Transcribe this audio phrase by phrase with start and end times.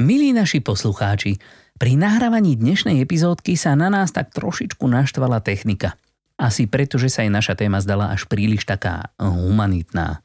[0.00, 1.36] Milí naši poslucháči,
[1.76, 5.92] pri nahrávaní dnešnej epizódky sa na nás tak trošičku naštvala technika.
[6.40, 10.24] Asi preto, že sa jej naša téma zdala až príliš taká humanitná.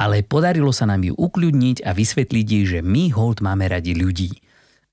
[0.00, 4.32] Ale podarilo sa nám ju ukľudniť a vysvetliť jej, že my hold máme radi ľudí.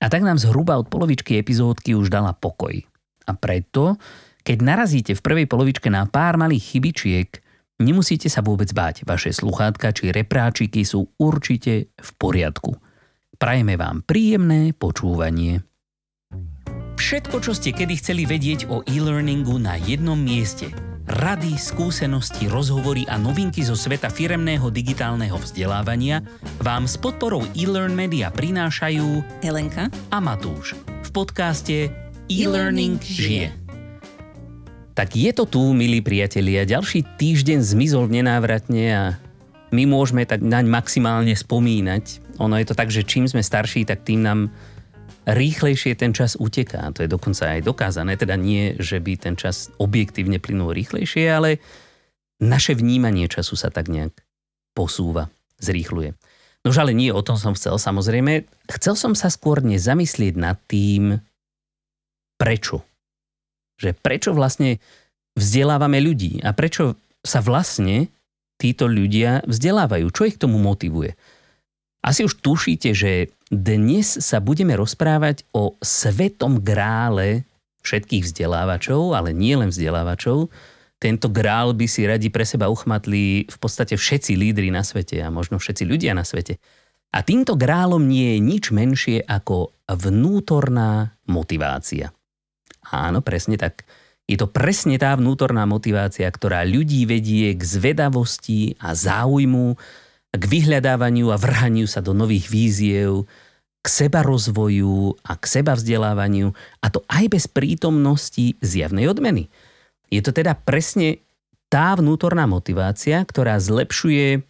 [0.04, 2.76] A tak nám zhruba od polovičky epizódky už dala pokoj.
[3.24, 3.96] A preto,
[4.44, 7.40] keď narazíte v prvej polovičke na pár malých chybičiek,
[7.80, 9.08] nemusíte sa vôbec báť.
[9.08, 12.76] Vaše sluchátka či repráčiky sú určite v poriadku–
[13.40, 15.64] Prajeme vám príjemné počúvanie.
[17.00, 20.68] Všetko, čo ste kedy chceli vedieť o e-learningu na jednom mieste.
[21.08, 26.20] Rady, skúsenosti, rozhovory a novinky zo sveta firemného digitálneho vzdelávania
[26.60, 31.88] vám s podporou e-learn media prinášajú Helenka a Matúš v podcaste
[32.28, 33.56] E-Learning žije.
[34.92, 39.04] Tak je to tu, milí priatelia, ďalší týždeň zmizol nenávratne a
[39.72, 42.29] my môžeme tak naň maximálne spomínať.
[42.40, 44.40] Ono je to tak, že čím sme starší, tak tým nám
[45.28, 46.88] rýchlejšie ten čas uteká.
[46.96, 48.16] To je dokonca aj dokázané.
[48.16, 51.60] Teda nie, že by ten čas objektívne plynul rýchlejšie, ale
[52.40, 54.16] naše vnímanie času sa tak nejak
[54.72, 55.28] posúva,
[55.60, 56.16] zrýchluje.
[56.64, 58.44] Nož ale nie o tom som chcel, samozrejme.
[58.68, 61.20] Chcel som sa skôr nezamyslieť nad tým,
[62.36, 62.84] prečo.
[63.80, 64.80] Že prečo vlastne
[65.36, 68.08] vzdelávame ľudí a prečo sa vlastne
[68.60, 70.06] títo ľudia vzdelávajú?
[70.12, 71.16] Čo ich k tomu motivuje?
[72.00, 77.44] Asi už tušíte, že dnes sa budeme rozprávať o svetom grále
[77.84, 80.48] všetkých vzdelávačov, ale nie len vzdelávačov.
[81.00, 85.32] Tento grál by si radi pre seba uchmatli v podstate všetci lídry na svete a
[85.32, 86.60] možno všetci ľudia na svete.
[87.10, 92.14] A týmto grálom nie je nič menšie ako vnútorná motivácia.
[92.92, 93.84] Áno, presne tak.
[94.30, 99.74] Je to presne tá vnútorná motivácia, ktorá ľudí vedie k zvedavosti a záujmu,
[100.30, 103.26] k vyhľadávaniu a vrhaniu sa do nových víziev,
[103.80, 106.52] k seba rozvoju a k seba vzdelávaniu,
[106.84, 109.48] a to aj bez prítomnosti zjavnej odmeny.
[110.12, 111.24] Je to teda presne
[111.70, 114.42] tá vnútorná motivácia, ktorá zlepšuje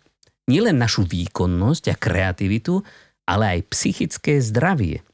[0.50, 2.82] nielen našu výkonnosť a kreativitu,
[3.28, 5.04] ale aj psychické zdravie.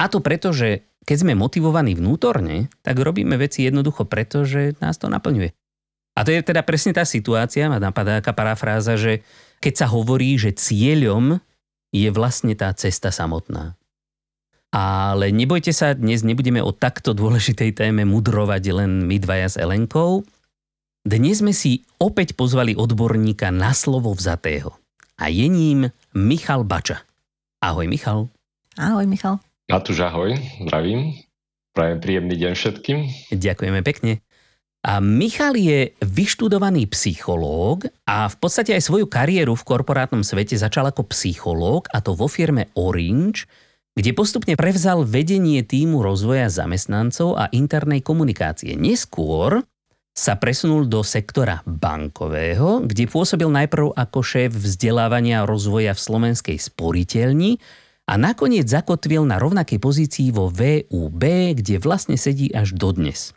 [0.00, 4.96] A to preto, že keď sme motivovaní vnútorne, tak robíme veci jednoducho preto, že nás
[4.96, 5.52] to naplňuje.
[6.16, 9.20] A to je teda presne tá situácia, ma napadá taká parafráza, že
[9.60, 11.38] keď sa hovorí, že cieľom
[11.92, 13.76] je vlastne tá cesta samotná.
[14.70, 20.22] Ale nebojte sa, dnes nebudeme o takto dôležitej téme mudrovať len my dvaja s Elenkou.
[21.02, 24.70] Dnes sme si opäť pozvali odborníka na slovo vzatého.
[25.20, 27.02] A je ním Michal Bača.
[27.60, 28.30] Ahoj Michal.
[28.78, 29.42] Ahoj Michal.
[29.68, 31.18] Matúš, ahoj, zdravím.
[31.74, 32.98] Prajem príjemný deň všetkým.
[33.34, 34.22] Ďakujeme pekne.
[34.80, 40.88] A Michal je vyštudovaný psychológ a v podstate aj svoju kariéru v korporátnom svete začal
[40.88, 43.44] ako psychológ a to vo firme Orange,
[43.92, 48.72] kde postupne prevzal vedenie týmu rozvoja zamestnancov a internej komunikácie.
[48.72, 49.60] Neskôr
[50.16, 56.56] sa presunul do sektora bankového, kde pôsobil najprv ako šéf vzdelávania a rozvoja v slovenskej
[56.56, 57.60] sporiteľni
[58.08, 63.36] a nakoniec zakotvil na rovnakej pozícii vo VUB, kde vlastne sedí až dodnes.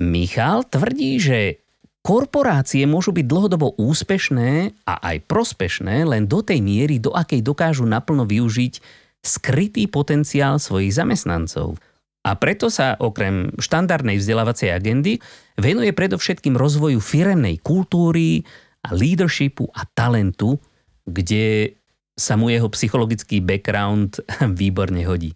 [0.00, 1.62] Michal tvrdí, že
[2.02, 7.86] korporácie môžu byť dlhodobo úspešné a aj prospešné len do tej miery, do akej dokážu
[7.86, 8.80] naplno využiť
[9.22, 11.78] skrytý potenciál svojich zamestnancov.
[12.22, 15.18] A preto sa okrem štandardnej vzdelávacej agendy
[15.58, 18.46] venuje predovšetkým rozvoju firemnej kultúry
[18.82, 20.58] a leadershipu a talentu,
[21.06, 21.74] kde
[22.14, 24.22] sa mu jeho psychologický background
[24.58, 25.34] výborne hodí.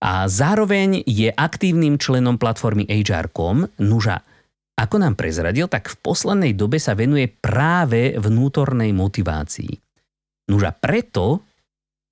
[0.00, 3.68] A zároveň je aktívnym členom platformy HR.com.
[3.84, 4.24] Nuža,
[4.80, 9.76] ako nám prezradil, tak v poslednej dobe sa venuje práve vnútornej motivácii.
[10.48, 11.44] Nuža, preto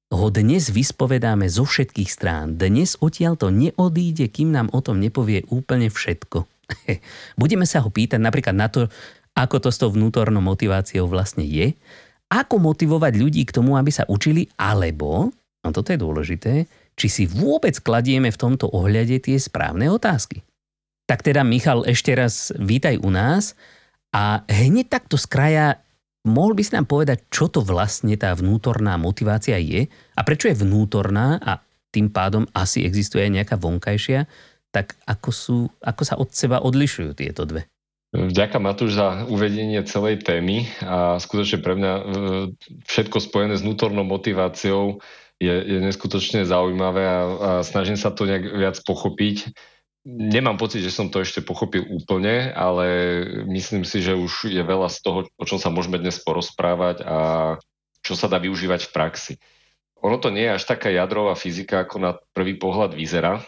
[0.09, 2.61] ho dnes vyspovedáme zo všetkých strán.
[2.61, 6.45] Dnes odtiaľ to neodíde, kým nám o tom nepovie úplne všetko.
[7.41, 8.93] Budeme sa ho pýtať napríklad na to,
[9.33, 11.73] ako to s tou vnútornou motiváciou vlastne je,
[12.29, 15.33] ako motivovať ľudí k tomu, aby sa učili, alebo,
[15.65, 16.69] no toto je dôležité,
[16.99, 20.43] či si vôbec kladieme v tomto ohľade tie správne otázky.
[21.07, 23.55] Tak teda, Michal, ešte raz vítaj u nás
[24.13, 25.67] a hneď takto z kraja
[26.27, 30.61] mohol by si nám povedať, čo to vlastne tá vnútorná motivácia je a prečo je
[30.61, 34.29] vnútorná a tým pádom asi existuje aj nejaká vonkajšia,
[34.69, 37.65] tak ako, sú, ako sa od seba odlišujú tieto dve?
[38.09, 42.03] Vďaka Matúš za uvedenie celej témy a skutočne pre mňa e,
[42.89, 45.05] všetko spojené s vnútornou motiváciou
[45.39, 49.55] je, je neskutočne zaujímavé a, a snažím sa to nejak viac pochopiť.
[50.09, 52.87] Nemám pocit, že som to ešte pochopil úplne, ale
[53.47, 57.19] myslím si, že už je veľa z toho, o čom sa môžeme dnes porozprávať a
[58.03, 59.35] čo sa dá využívať v praxi.
[59.99, 63.43] ono to nie je až taká jadrová fyzika, ako na prvý pohľad vyzerá,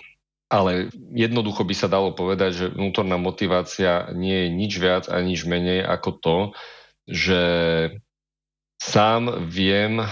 [0.50, 5.46] ale jednoducho by sa dalo povedať, že vnútorná motivácia nie je nič viac a nič
[5.46, 6.36] menej ako to,
[7.06, 7.40] že
[8.80, 10.06] sám viem, e,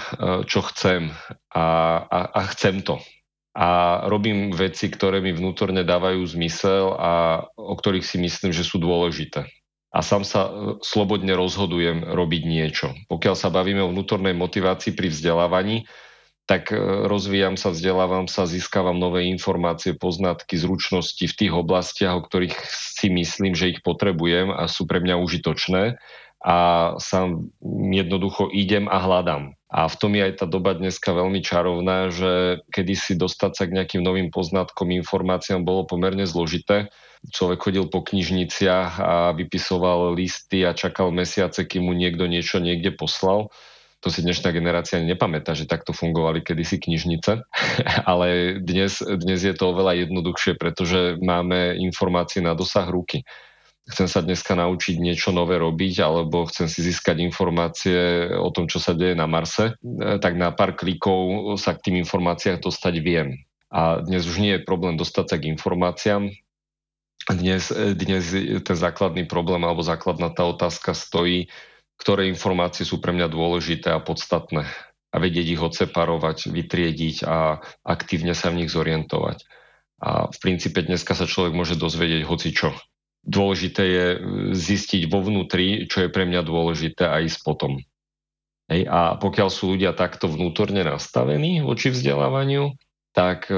[0.44, 1.08] čo chcem
[1.56, 1.64] a,
[2.04, 3.00] a, a chcem to.
[3.56, 8.78] A robím veci, ktoré mi vnútorne dávajú zmysel a o ktorých si myslím, že sú
[8.78, 9.48] dôležité.
[9.88, 10.50] A sám sa e,
[10.84, 12.92] slobodne rozhodujem robiť niečo.
[13.08, 15.88] Pokiaľ sa bavíme o vnútornej motivácii pri vzdelávaní,
[16.44, 16.76] tak e,
[17.08, 23.08] rozvíjam sa, vzdelávam sa, získavam nové informácie, poznatky, zručnosti v tých oblastiach, o ktorých si
[23.08, 25.96] myslím, že ich potrebujem a sú pre mňa užitočné
[26.44, 26.56] a
[27.02, 27.50] sám
[27.90, 29.58] jednoducho idem a hľadám.
[29.68, 33.74] A v tom je aj tá doba dneska veľmi čarovná, že kedysi dostať sa k
[33.76, 36.88] nejakým novým poznatkom, informáciám bolo pomerne zložité.
[37.28, 42.94] Človek chodil po knižniciach a vypisoval listy a čakal mesiace, kým mu niekto niečo niekde
[42.94, 43.52] poslal
[43.98, 47.42] to si dnešná generácia nepamätá, že takto fungovali kedysi knižnice,
[48.10, 53.26] ale dnes, dnes je to oveľa jednoduchšie, pretože máme informácie na dosah ruky.
[53.88, 58.76] Chcem sa dneska naučiť niečo nové robiť, alebo chcem si získať informácie o tom, čo
[58.76, 59.80] sa deje na Marse,
[60.20, 63.48] tak na pár klikov sa k tým informáciám dostať viem.
[63.72, 66.28] A dnes už nie je problém dostať sa k informáciám,
[67.28, 68.24] dnes, dnes
[68.64, 71.52] ten základný problém alebo základná tá otázka stojí,
[72.00, 74.64] ktoré informácie sú pre mňa dôležité a podstatné
[75.08, 79.44] a vedieť ich odseparovať, vytriediť a aktívne sa v nich zorientovať.
[79.98, 82.70] A v princípe dneska sa človek môže dozvedieť hoci čo.
[83.26, 84.06] Dôležité je
[84.56, 87.82] zistiť vo vnútri, čo je pre mňa dôležité a ísť potom.
[88.68, 92.76] Hej, a pokiaľ sú ľudia takto vnútorne nastavení voči vzdelávaniu,
[93.16, 93.56] tak e,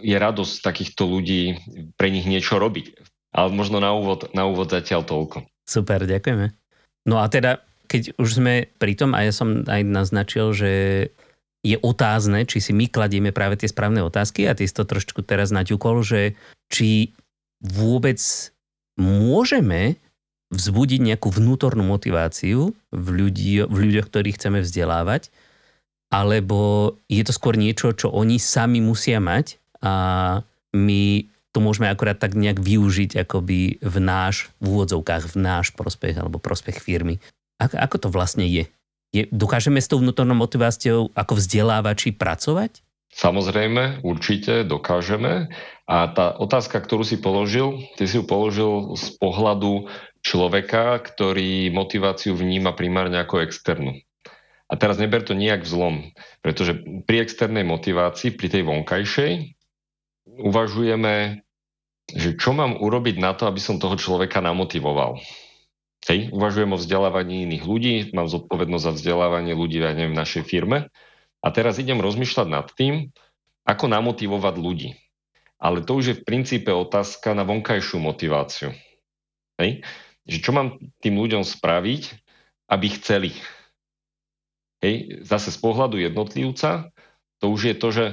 [0.00, 1.60] je radosť takýchto ľudí
[2.00, 2.96] pre nich niečo robiť.
[3.36, 5.44] Ale možno na úvod, na úvod zatiaľ toľko.
[5.68, 6.56] Super, ďakujeme.
[7.04, 10.72] No a teda keď už sme pri tom, a ja som aj naznačil, že
[11.64, 15.24] je otázne, či si my kladieme práve tie správne otázky a ty si to trošku
[15.24, 16.38] teraz naťukol, že
[16.70, 17.16] či
[17.58, 18.20] vôbec
[18.98, 19.96] môžeme
[20.50, 25.30] vzbudiť nejakú vnútornú motiváciu v, ľudí, v ľuďoch, ktorých chceme vzdelávať,
[26.08, 29.94] alebo je to skôr niečo, čo oni sami musia mať a
[30.72, 36.16] my to môžeme akorát tak nejak využiť akoby v náš, v úvodzovkách, v náš prospech
[36.16, 37.20] alebo prospech firmy.
[37.60, 38.68] Ako, ako to vlastne je?
[39.12, 39.28] je?
[39.32, 42.84] Dokážeme s tou vnútornou motiváciou ako vzdelávači pracovať?
[43.18, 45.50] Samozrejme, určite dokážeme.
[45.90, 49.90] A tá otázka, ktorú si položil, ty si ju položil z pohľadu
[50.22, 53.98] človeka, ktorý motiváciu vníma primárne ako externú.
[54.70, 56.14] A teraz neber to nijak vzlom,
[56.46, 56.78] pretože
[57.10, 59.32] pri externej motivácii, pri tej vonkajšej,
[60.38, 61.42] uvažujeme,
[62.14, 65.18] že čo mám urobiť na to, aby som toho človeka namotivoval.
[66.06, 70.46] Hej, uvažujem o vzdelávaní iných ľudí, mám zodpovednosť za vzdelávanie ľudí ja neviem, v našej
[70.46, 70.86] firme
[71.42, 73.14] a teraz idem rozmýšľať nad tým,
[73.68, 74.90] ako namotivovať ľudí.
[75.58, 78.70] Ale to už je v princípe otázka na vonkajšiu motiváciu.
[79.58, 79.82] Hej?
[80.24, 82.02] Že čo mám tým ľuďom spraviť,
[82.70, 83.30] aby chceli.
[84.80, 85.26] Hej?
[85.26, 86.94] Zase z pohľadu jednotlivca,
[87.42, 88.06] to už je to, že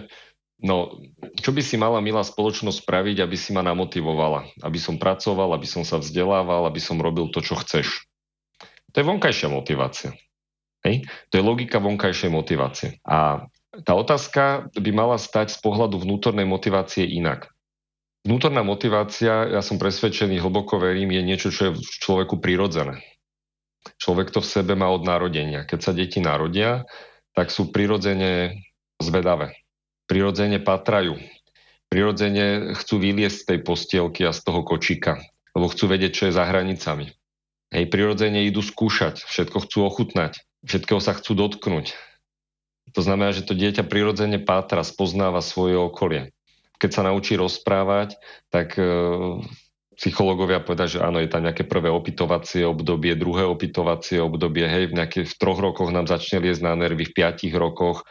[0.56, 1.04] No,
[1.44, 4.48] čo by si mala milá spoločnosť spraviť, aby si ma namotivovala?
[4.64, 8.08] Aby som pracoval, aby som sa vzdelával, aby som robil to, čo chceš.
[8.96, 10.16] To je vonkajšia motivácia.
[10.86, 11.10] Hej?
[11.34, 13.02] To je logika vonkajšej motivácie.
[13.04, 13.50] A
[13.84, 17.50] tá otázka by mala stať z pohľadu vnútornej motivácie inak.
[18.24, 23.02] Vnútorná motivácia, ja som presvedčený, hlboko verím, je niečo, čo je v človeku prirodzené.
[24.02, 25.66] Človek to v sebe má od narodenia.
[25.66, 26.86] Keď sa deti narodia,
[27.38, 28.66] tak sú prirodzene
[28.98, 29.66] zvedavé
[30.06, 31.18] prirodzene patrajú.
[31.90, 35.22] Prirodzene chcú vyliesť z tej postielky a z toho kočíka,
[35.54, 37.14] lebo chcú vedieť, čo je za hranicami.
[37.74, 41.96] Hej, prirodzene idú skúšať, všetko chcú ochutnať, všetkého sa chcú dotknúť.
[42.94, 46.36] To znamená, že to dieťa prirodzene pátra, spoznáva svoje okolie.
[46.78, 48.20] Keď sa naučí rozprávať,
[48.52, 48.84] tak e,
[49.96, 54.94] psychológovia povedať, že áno, je tam nejaké prvé opytovacie obdobie, druhé opytovacie obdobie, hej, v,
[55.02, 58.04] nejaké, v troch rokoch nám začne liesť na nervy, v piatich rokoch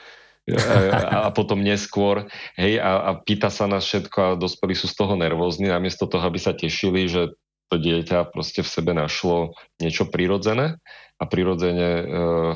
[1.24, 2.28] a potom neskôr,
[2.60, 6.24] hej, a, a pýta sa nás všetko a dospelí sú z toho nervózni, namiesto toho,
[6.28, 7.32] aby sa tešili, že
[7.68, 10.78] to dieťa proste v sebe našlo niečo prirodzené
[11.18, 12.04] a prirodzene e,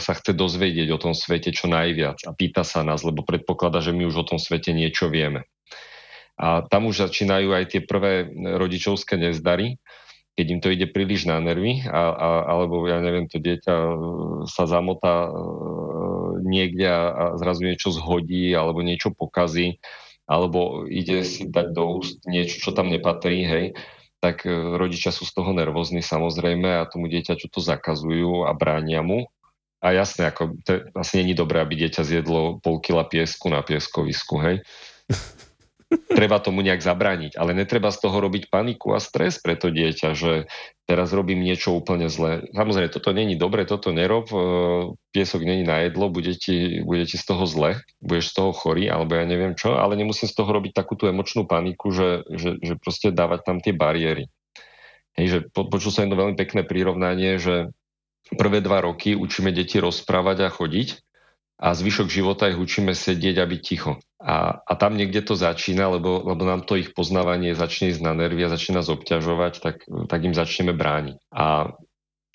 [0.02, 3.94] sa chce dozvedieť o tom svete čo najviac a pýta sa nás, lebo predpokladá, že
[3.94, 5.46] my už o tom svete niečo vieme.
[6.38, 9.78] A tam už začínajú aj tie prvé rodičovské nezdary,
[10.38, 13.90] keď im to ide príliš na nervy, a, a, alebo ja neviem, to dieťa e,
[14.46, 15.30] sa zamotá e,
[16.46, 19.82] niekde a, a zrazu niečo zhodí alebo niečo pokazí,
[20.30, 23.64] alebo ide si dať do úst niečo, čo tam nepatrí, hej,
[24.18, 29.02] tak e, rodičia sú z toho nervózni samozrejme a tomu dieťaťu to zakazujú a bránia
[29.02, 29.30] mu.
[29.78, 34.34] A jasne, ako to asi není dobré, aby dieťa zjedlo pol kila piesku na pieskovisku,
[34.42, 34.56] hej.
[35.88, 40.12] treba tomu nejak zabrániť, ale netreba z toho robiť paniku a stres pre to dieťa,
[40.12, 40.44] že
[40.84, 42.44] teraz robím niečo úplne zlé.
[42.52, 44.36] Samozrejme, toto není dobre, toto nerob, e,
[45.16, 48.92] piesok není na jedlo, bude ti, bude ti z toho zle, budeš z toho chorý,
[48.92, 52.60] alebo ja neviem čo, ale nemusím z toho robiť takú tú emočnú paniku, že, že,
[52.60, 54.28] že proste dávať tam tie bariéry.
[55.16, 57.72] Hej, že po, počul som jedno veľmi pekné prirovnanie, že
[58.36, 61.00] prvé dva roky učíme deti rozprávať a chodiť
[61.58, 63.96] a zvyšok života ich učíme sedieť a byť ticho.
[64.18, 68.18] A, a tam niekde to začína, lebo, lebo nám to ich poznávanie začne ísť na
[68.18, 71.22] nervy a začne nás obťažovať, tak, tak im začneme brániť.
[71.30, 71.70] A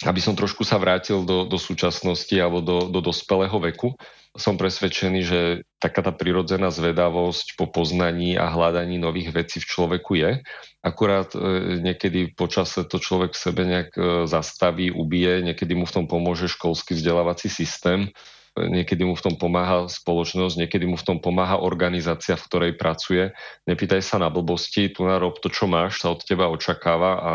[0.04, 3.96] aby som trošku sa vrátil do, do súčasnosti alebo do, do dospelého veku,
[4.34, 5.40] som presvedčený, že
[5.78, 10.42] taká tá prirodzená zvedavosť po poznaní a hľadaní nových vecí v človeku je.
[10.82, 15.96] Akurát e, niekedy počase to človek v sebe nejak e, zastaví, ubije, niekedy mu v
[16.02, 18.10] tom pomôže školský vzdelávací systém,
[18.58, 23.34] niekedy mu v tom pomáha spoločnosť, niekedy mu v tom pomáha organizácia, v ktorej pracuje.
[23.66, 27.32] Nepýtaj sa na blbosti, tu narob to, čo máš, sa od teba očakáva a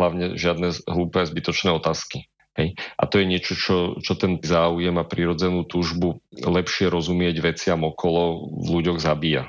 [0.00, 2.24] hlavne žiadne hlúpe zbytočné otázky.
[2.52, 2.76] Hej.
[3.00, 8.52] A to je niečo, čo, čo ten záujem a prirodzenú túžbu lepšie rozumieť veciam okolo
[8.60, 9.48] v ľuďoch zabíja.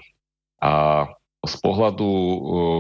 [0.64, 1.08] A
[1.44, 2.10] z pohľadu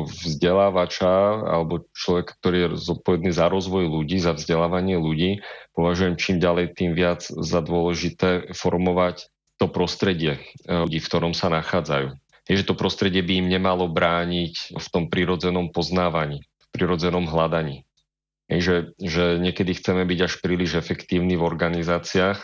[0.08, 5.44] vzdelávača alebo človeka, ktorý je zodpovedný za rozvoj ľudí, za vzdelávanie ľudí,
[5.76, 9.28] považujem čím ďalej tým viac za dôležité formovať
[9.60, 10.42] to prostredie e,
[10.88, 12.16] ľudí, v ktorom sa nachádzajú.
[12.48, 17.84] Je, že to prostredie by im nemalo brániť v tom prirodzenom poznávaní, v prirodzenom hľadaní.
[18.48, 22.40] Je, že, že niekedy chceme byť až príliš efektívni v organizáciách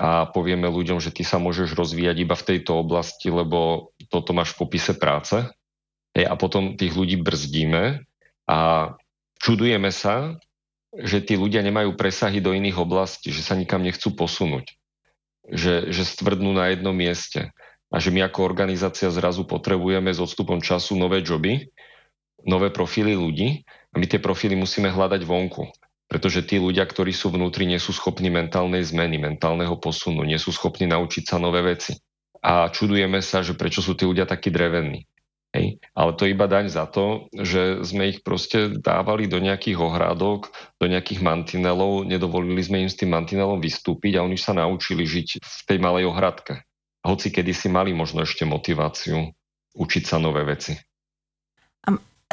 [0.00, 4.56] a povieme ľuďom, že ty sa môžeš rozvíjať iba v tejto oblasti, lebo toto máš
[4.56, 5.44] v popise práce
[6.12, 8.04] Hej, a potom tých ľudí brzdíme
[8.44, 8.58] a
[9.40, 10.36] čudujeme sa,
[10.92, 14.76] že tí ľudia nemajú presahy do iných oblastí, že sa nikam nechcú posunúť,
[15.48, 17.48] že, že stvrdnú na jednom mieste
[17.88, 21.72] a že my ako organizácia zrazu potrebujeme s odstupom času nové joby,
[22.44, 25.64] nové profily ľudí a my tie profily musíme hľadať vonku.
[26.12, 30.52] Pretože tí ľudia, ktorí sú vnútri, nie sú schopní mentálnej zmeny, mentálneho posunu, nie sú
[30.52, 31.96] schopní naučiť sa nové veci.
[32.44, 35.08] A čudujeme sa, že prečo sú tí ľudia takí drevení.
[35.52, 35.84] Hej.
[35.92, 40.48] Ale to iba daň za to, že sme ich proste dávali do nejakých ohrádok,
[40.80, 45.44] do nejakých mantinelov, nedovolili sme im s tým mantinelom vystúpiť a oni sa naučili žiť
[45.44, 46.64] v tej malej ohradke.
[47.04, 49.28] Hoci kedy si mali možno ešte motiváciu
[49.76, 50.72] učiť sa nové veci.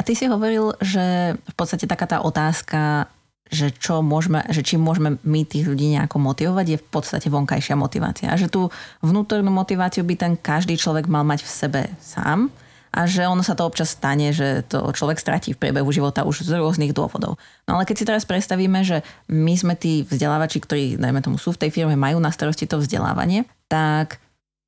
[0.00, 3.12] ty si hovoril, že v podstate taká tá otázka,
[3.52, 7.76] že, čo môžeme, že či môžeme my tých ľudí nejako motivovať, je v podstate vonkajšia
[7.76, 8.32] motivácia.
[8.32, 8.72] A že tú
[9.04, 12.48] vnútornú motiváciu by ten každý človek mal mať v sebe sám
[12.90, 16.42] a že ono sa to občas stane, že to človek stratí v priebehu života už
[16.42, 17.38] z rôznych dôvodov.
[17.66, 21.54] No ale keď si teraz predstavíme, že my sme tí vzdelávači, ktorí, dajme tomu, sú
[21.54, 24.18] v tej firme, majú na starosti to vzdelávanie, tak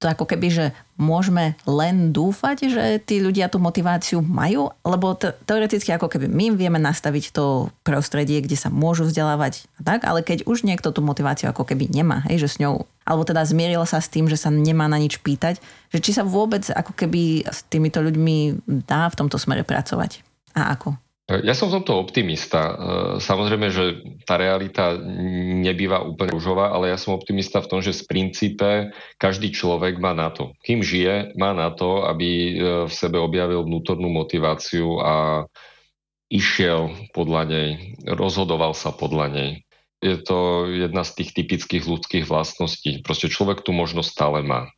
[0.02, 0.66] to ako keby, že
[0.98, 6.58] môžeme len dúfať, že tí ľudia tú motiváciu majú, lebo te- teoreticky ako keby my
[6.58, 11.50] vieme nastaviť to prostredie, kde sa môžu vzdelávať tak, ale keď už niekto tú motiváciu
[11.50, 14.50] ako keby nemá, hej, že s ňou, alebo teda zmieril sa s tým, že sa
[14.50, 15.62] nemá na nič pýtať,
[15.94, 20.22] že či sa vôbec ako keby s týmito ľuďmi dá v tomto smere pracovať
[20.58, 21.01] a ako?
[21.40, 22.60] Ja som v tomto optimista.
[22.60, 22.74] E,
[23.16, 23.84] samozrejme, že
[24.28, 25.00] tá realita
[25.64, 30.12] nebýva úplne rúžová, ale ja som optimista v tom, že z princípe každý človek má
[30.12, 30.52] na to.
[30.60, 32.52] Kým žije, má na to, aby e,
[32.84, 35.14] v sebe objavil vnútornú motiváciu a
[36.28, 37.68] išiel podľa nej,
[38.04, 39.50] rozhodoval sa podľa nej.
[40.04, 43.00] Je to jedna z tých typických ľudských vlastností.
[43.00, 44.68] Proste človek tu možnosť stále má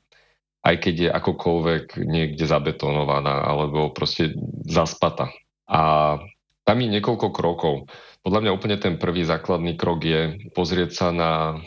[0.64, 4.32] aj keď je akokoľvek niekde zabetonovaná alebo proste
[4.64, 5.28] zaspata.
[5.68, 6.16] A
[6.64, 7.92] tam je niekoľko krokov.
[8.25, 10.21] Podľa mňa úplne ten prvý základný krok je
[10.56, 11.61] pozrieť sa na,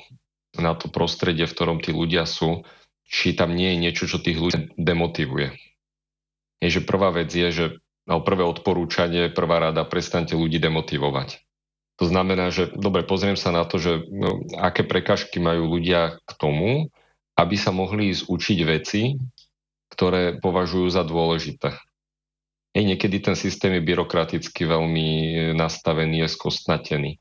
[0.57, 2.65] na to prostredie, v ktorom tí ľudia sú,
[3.05, 5.53] či tam nie je niečo, čo tých ľudí demotivuje.
[6.59, 7.65] Je, že prvá vec je, že
[8.09, 11.45] no, prvé odporúčanie, prvá rada, prestante ľudí demotivovať.
[11.97, 16.31] To znamená, že dobre, pozriem sa na to, že no, aké prekažky majú ľudia k
[16.37, 16.89] tomu,
[17.37, 19.17] aby sa mohli ísť učiť veci,
[19.93, 21.77] ktoré považujú za dôležité.
[22.75, 25.09] Hej, niekedy ten systém je byrokraticky veľmi
[25.55, 27.11] nastavený, je skostnatený.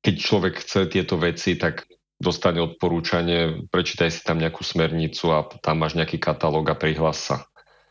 [0.00, 1.84] Keď človek chce tieto veci, tak
[2.20, 7.36] dostane odporúčanie, prečítaj si tam nejakú smernicu a tam máš nejaký katalóg a prihlas sa.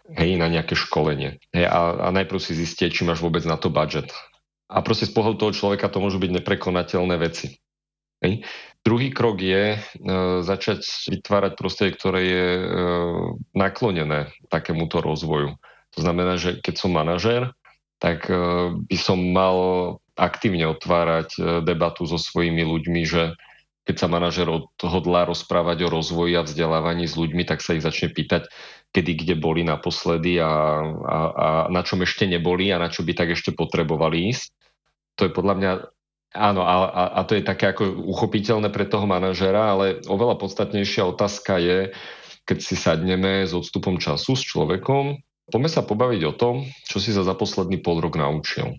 [0.10, 1.38] Hej, na nejaké školenie.
[1.54, 4.10] Hej, a, a najprv si zistie, či máš vôbec na to budget.
[4.70, 7.58] A proste z pohľadu toho človeka to môžu byť neprekonateľné veci.
[8.22, 8.46] Hej.
[8.84, 9.80] Druhý krok je e,
[10.44, 12.66] začať vytvárať prostredie, ktoré je e,
[13.56, 15.56] naklonené takémuto rozvoju.
[15.98, 17.53] To znamená, že keď som manažér,
[18.00, 18.36] tak e,
[18.75, 19.58] by som mal
[20.15, 23.36] aktívne otvárať e, debatu so svojimi ľuďmi, že
[23.84, 24.46] keď sa manažer
[24.86, 28.46] hodlá rozprávať o rozvoji a vzdelávaní s ľuďmi, tak sa ich začne pýtať,
[28.93, 30.46] kedy kde boli naposledy a,
[30.93, 34.53] a, a na čom ešte neboli a na čo by tak ešte potrebovali ísť.
[35.17, 35.72] To je podľa mňa
[36.29, 36.86] Áno, a,
[37.17, 41.89] a to je také ako uchopiteľné pre toho manažera, ale oveľa podstatnejšia otázka je,
[42.46, 45.17] keď si sadneme s odstupom času s človekom,
[45.50, 48.77] poďme sa pobaviť o tom, čo si sa za posledný pol rok naučil.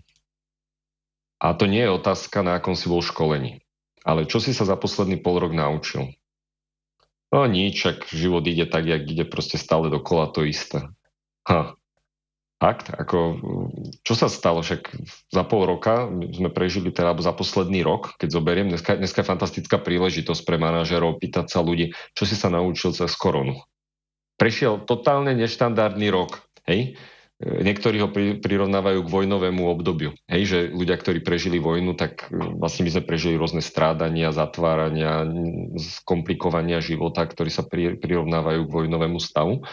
[1.41, 3.61] A to nie je otázka, na akom si bol školení.
[4.01, 6.13] Ale čo si sa za posledný pol rok naučil?
[7.31, 10.83] No nič, ak život ide tak, jak ide proste stále dokola to isté.
[11.47, 11.79] Ha.
[12.61, 12.93] Fakt?
[12.93, 13.41] Ako,
[14.05, 14.61] čo sa stalo?
[14.61, 14.93] Však
[15.33, 19.81] za pol roka sme prežili teda za posledný rok, keď zoberiem, dneska, dneska je fantastická
[19.81, 23.57] príležitosť pre manažerov pýtať sa ľudí, čo si sa naučil cez koronu.
[24.37, 26.45] Prešiel totálne neštandardný rok.
[26.65, 26.97] Hej?
[27.41, 30.13] Niektorí ho prirovnávajú k vojnovému obdobiu.
[30.29, 35.25] Hej, že ľudia, ktorí prežili vojnu, tak e, vlastne my sme prežili rôzne strádania, zatvárania,
[35.73, 37.65] skomplikovania života, ktorí sa
[37.97, 39.65] prirovnávajú k vojnovému stavu.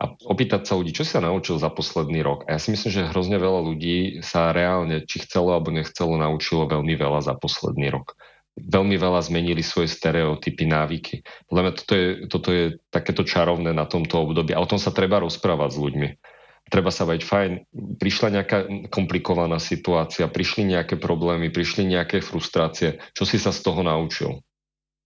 [0.00, 2.48] A opýtať sa ľudí, čo sa naučil za posledný rok.
[2.48, 6.64] A ja si myslím, že hrozne veľa ľudí sa reálne, či chcelo alebo nechcelo, naučilo
[6.64, 8.16] veľmi veľa za posledný rok
[8.54, 11.14] veľmi veľa zmenili svoje stereotypy, návyky.
[11.50, 15.22] Mňa toto je, toto je takéto čarovné na tomto období a o tom sa treba
[15.22, 16.08] rozprávať s ľuďmi
[16.64, 17.52] treba sa bať fajn,
[18.00, 18.58] prišla nejaká
[18.88, 24.40] komplikovaná situácia, prišli nejaké problémy, prišli nejaké frustrácie, čo si sa z toho naučil.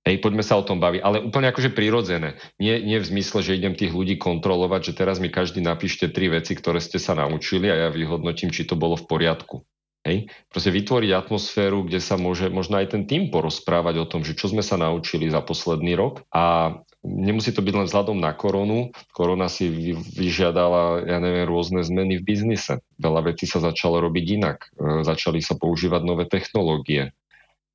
[0.07, 2.41] Hej, poďme sa o tom baviť, ale úplne akože prirodzené.
[2.57, 6.33] Nie, nie v zmysle, že idem tých ľudí kontrolovať, že teraz mi každý napíšte tri
[6.33, 9.69] veci, ktoré ste sa naučili a ja vyhodnotím, či to bolo v poriadku.
[10.09, 10.33] Hej?
[10.49, 14.49] Proste vytvoriť atmosféru, kde sa môže možno aj ten tým porozprávať o tom, že čo
[14.49, 16.73] sme sa naučili za posledný rok a
[17.05, 18.91] nemusí to byť len vzhľadom na koronu.
[19.13, 19.69] Korona si
[20.17, 22.81] vyžiadala, ja neviem, rôzne zmeny v biznise.
[22.97, 24.59] Veľa vecí sa začalo robiť inak.
[24.75, 27.13] E, začali sa používať nové technológie.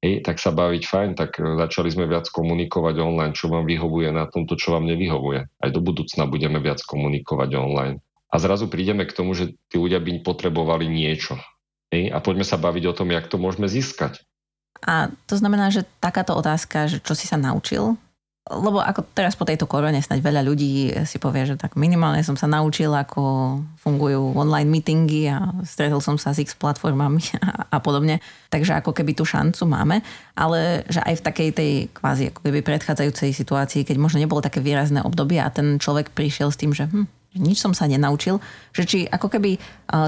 [0.03, 4.11] Hej, tak sa baviť fajn, tak e, začali sme viac komunikovať online, čo vám vyhovuje
[4.11, 5.47] na tomto, čo vám nevyhovuje.
[5.47, 7.97] Aj do budúcna budeme viac komunikovať online.
[8.33, 11.37] A zrazu prídeme k tomu, že tí ľudia by potrebovali niečo.
[12.09, 14.21] A poďme sa baviť o tom, jak to môžeme získať.
[14.83, 17.95] A to znamená, že takáto otázka, že čo si sa naučil,
[18.43, 22.35] lebo ako teraz po tejto korone snáď veľa ľudí si povie, že tak minimálne som
[22.35, 27.77] sa naučil, ako fungujú online meetingy a stretol som sa s X platformami a, a
[27.79, 28.19] podobne.
[28.51, 30.03] Takže ako keby tú šancu máme,
[30.35, 34.59] ale že aj v takej tej kvázi ako keby predchádzajúcej situácii, keď možno nebolo také
[34.59, 38.37] výrazné obdobie a ten človek prišiel s tým, že hm, nič som sa nenaučil,
[38.73, 39.57] že či ako keby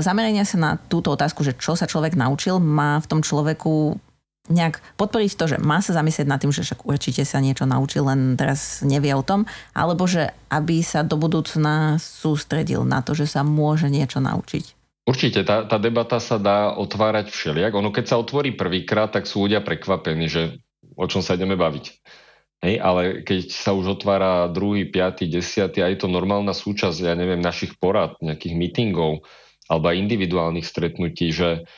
[0.01, 3.97] zameranie sa na túto otázku, že čo sa človek naučil, má v tom človeku
[4.45, 8.05] nejak podporiť to, že má sa zamyslieť nad tým, že však určite sa niečo naučil,
[8.05, 13.25] len teraz nevie o tom, alebo že aby sa do budúcna sústredil na to, že
[13.25, 14.77] sa môže niečo naučiť.
[15.05, 17.77] Určite, tá, tá debata sa dá otvárať všelijak.
[17.77, 20.57] Ono, keď sa otvorí prvýkrát, tak sú ľudia prekvapení, že
[20.97, 21.85] o čom sa ideme baviť.
[22.65, 27.13] Hej, ale keď sa už otvára druhý, piatý, desiatý a je to normálna súčasť, ja
[27.13, 29.21] neviem, našich porad, nejakých meetingov
[29.69, 31.69] alebo aj individuálnych stretnutí, že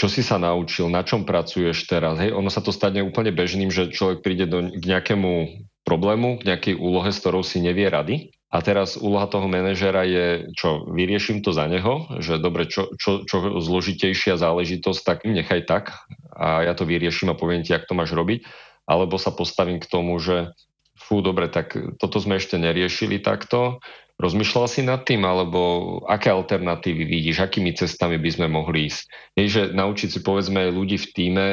[0.00, 2.16] čo si sa naučil, na čom pracuješ teraz.
[2.16, 6.48] Hej, ono sa to stane úplne bežným, že človek príde do, k nejakému problému, k
[6.48, 8.32] nejakej úlohe, s ktorou si nevie rady.
[8.48, 13.28] A teraz úloha toho manažera je, čo vyrieším to za neho, že dobre, čo, čo,
[13.28, 15.84] čo zložitejšia záležitosť, tak nechaj tak
[16.32, 19.86] a ja to vyrieším a poviem ti, jak to máš robiť alebo sa postavím k
[19.86, 20.50] tomu, že
[20.98, 23.78] fú, dobre, tak toto sme ešte neriešili takto.
[24.18, 29.02] Rozmýšľal si nad tým, alebo aké alternatívy vidíš, akými cestami by sme mohli ísť?
[29.38, 31.46] Nie, že naučiť si povedzme ľudí v týme,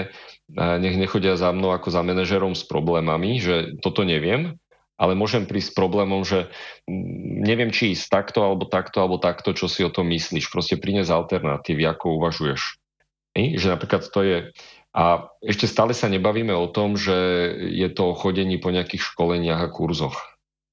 [0.51, 4.59] nech nechodia za mnou ako za manažerom s problémami, že toto neviem,
[4.99, 6.51] ale môžem prísť s problémom, že
[7.45, 10.49] neviem, či ísť takto, alebo takto, alebo takto, čo si o tom myslíš.
[10.51, 12.81] Proste priniesť alternatívy, ako uvažuješ.
[13.37, 14.37] Že napríklad to je
[14.95, 17.15] a ešte stále sa nebavíme o tom, že
[17.71, 20.17] je to o chodení po nejakých školeniach a kurzoch.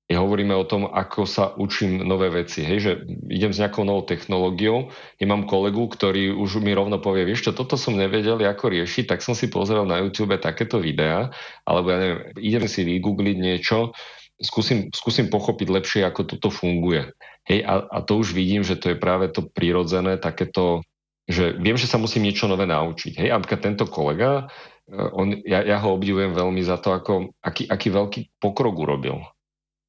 [0.05, 2.61] Ja hovoríme o tom, ako sa učím nové veci.
[2.61, 2.93] Hej, že
[3.33, 7.81] idem s nejakou novou technológiou, nemám kolegu, ktorý už mi rovno povie, vieš čo, toto
[7.81, 11.33] som nevedel, ako riešiť, tak som si pozrel na YouTube takéto videá,
[11.65, 13.97] alebo ja neviem, idem si vygoogliť niečo,
[14.37, 17.09] skúsim, skúsim pochopiť lepšie, ako toto funguje.
[17.49, 20.85] Hej, a, a to už vidím, že to je práve to prirodzené, takéto
[21.25, 23.17] že viem, že sa musím niečo nové naučiť.
[23.17, 24.45] Hej, a tento kolega,
[24.85, 29.25] e, on, ja, ja ho obdivujem veľmi za to, ako, aký, aký veľký pokrok urobil.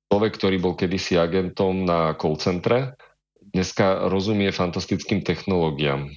[0.08, 2.96] Človek, ktorý bol kedysi agentom na call centre,
[3.56, 6.12] dneska rozumie fantastickým technológiám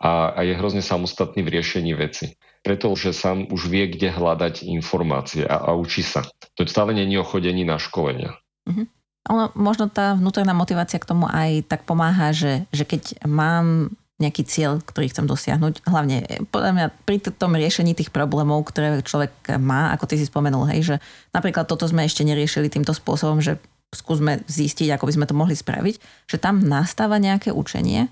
[0.00, 2.36] a, a je hrozne samostatný v riešení veci.
[2.60, 6.26] Pretože sám už vie, kde hľadať informácie a, a učí sa.
[6.58, 8.34] To stále není o chodení na školenia.
[8.66, 8.86] Mm-hmm.
[9.26, 14.48] Ono, možno tá vnútorná motivácia k tomu aj tak pomáha, že, že keď mám nejaký
[14.48, 15.84] cieľ, ktorý chcem dosiahnuť.
[15.84, 20.64] Hlavne podľa mňa pri tom riešení tých problémov, ktoré človek má, ako ty si spomenul,
[20.72, 20.96] hej, že
[21.36, 23.60] napríklad toto sme ešte neriešili týmto spôsobom, že
[23.92, 25.94] skúsme zistiť, ako by sme to mohli spraviť,
[26.32, 28.08] že tam nastáva nejaké učenie,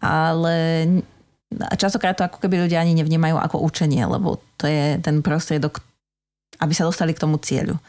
[0.00, 0.86] ale
[1.76, 5.80] častokrát to ako keby ľudia ani nevnímajú ako učenie, lebo to je ten prostriedok,
[6.60, 7.80] aby sa dostali k tomu cieľu.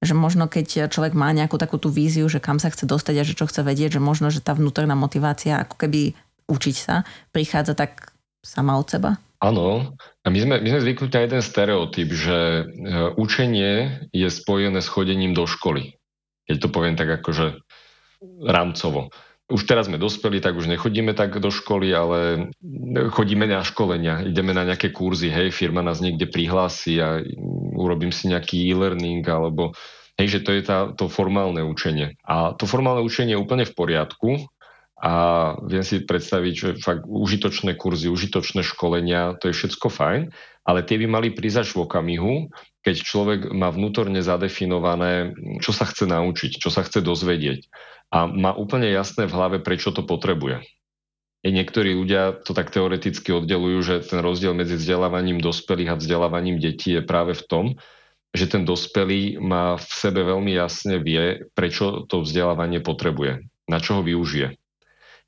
[0.00, 3.28] Že možno keď človek má nejakú takú tú víziu, že kam sa chce dostať a
[3.28, 6.12] že čo chce vedieť, že možno, že tá vnútorná motivácia ako keby
[6.48, 9.16] učiť sa prichádza tak sama od seba?
[9.44, 9.96] Áno.
[10.24, 12.62] A my sme, my sme zvyknutí na jeden stereotyp, že e,
[13.20, 16.00] učenie je spojené s chodením do školy.
[16.48, 17.60] Keď to poviem tak akože
[18.40, 19.12] rámcovo.
[19.52, 22.48] Už teraz sme dospeli, tak už nechodíme tak do školy, ale
[23.12, 27.20] chodíme na školenia, ideme na nejaké kurzy, hej, firma nás niekde prihlási a
[27.76, 29.76] urobím si nejaký e-learning, alebo
[30.16, 32.16] hej, že to je tá, to formálne učenie.
[32.24, 34.48] A to formálne učenie je úplne v poriadku,
[35.00, 35.12] a
[35.66, 40.30] viem si predstaviť, že fakt užitočné kurzy, užitočné školenia, to je všetko fajn,
[40.64, 42.32] ale tie by mali prísť až v okamihu,
[42.80, 47.66] keď človek má vnútorne zadefinované, čo sa chce naučiť, čo sa chce dozvedieť
[48.14, 50.62] a má úplne jasné v hlave, prečo to potrebuje.
[51.44, 56.56] I niektorí ľudia to tak teoreticky oddelujú, že ten rozdiel medzi vzdelávaním dospelých a vzdelávaním
[56.56, 57.64] detí je práve v tom,
[58.32, 64.00] že ten dospelý má v sebe veľmi jasne vie, prečo to vzdelávanie potrebuje, na čo
[64.00, 64.56] ho využije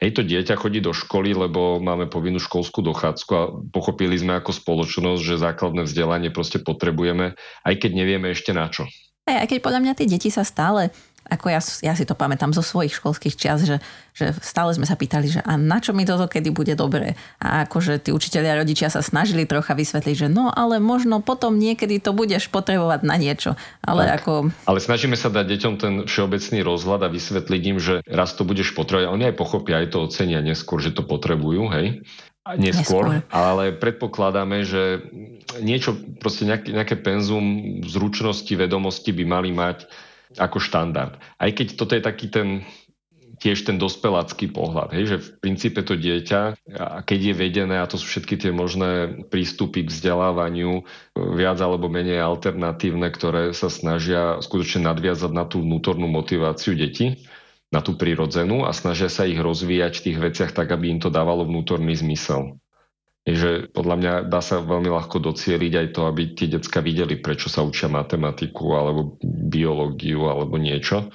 [0.01, 4.53] hej, to dieťa chodí do školy, lebo máme povinnú školskú dochádzku a pochopili sme ako
[4.53, 8.85] spoločnosť, že základné vzdelanie proste potrebujeme, aj keď nevieme ešte na čo.
[9.27, 10.95] Aj keď podľa mňa tie deti sa stále
[11.27, 13.83] ako ja, ja si to pamätám zo svojich školských čias, že,
[14.15, 17.19] že stále sme sa pýtali, že a na čo mi toto kedy bude dobré.
[17.43, 21.59] A akože tí učiteľia a rodičia sa snažili trocha vysvetliť, že no ale možno potom
[21.59, 23.59] niekedy to budeš potrebovať na niečo.
[23.83, 24.23] Ale, tak.
[24.23, 24.33] ako...
[24.71, 28.73] ale snažíme sa dať deťom ten všeobecný rozhľad a vysvetliť im, že raz to budeš
[28.73, 29.11] potrebovať.
[29.11, 32.07] Oni aj pochopia, aj to ocenia neskôr, že to potrebujú, hej.
[32.47, 35.03] Neskôr, neskôr, ale predpokladáme, že
[35.59, 39.91] niečo, proste nejaké, nejaké penzum zručnosti, vedomosti by mali mať
[40.39, 41.17] ako štandard.
[41.37, 42.63] Aj keď toto je taký ten
[43.37, 46.57] tiež ten dospelácky pohľad, hej, že v princípe to dieťa,
[47.05, 50.89] keď je vedené, a to sú všetky tie možné prístupy k vzdelávaniu,
[51.37, 57.29] viac alebo menej alternatívne, ktoré sa snažia skutočne nadviazať na tú vnútornú motiváciu detí,
[57.69, 61.13] na tú prirodzenú a snažia sa ich rozvíjať v tých veciach tak, aby im to
[61.13, 62.57] dávalo vnútorný zmysel
[63.27, 67.51] že podľa mňa dá sa veľmi ľahko docieliť aj to, aby tie decka videli, prečo
[67.51, 71.11] sa učia matematiku alebo biológiu alebo niečo.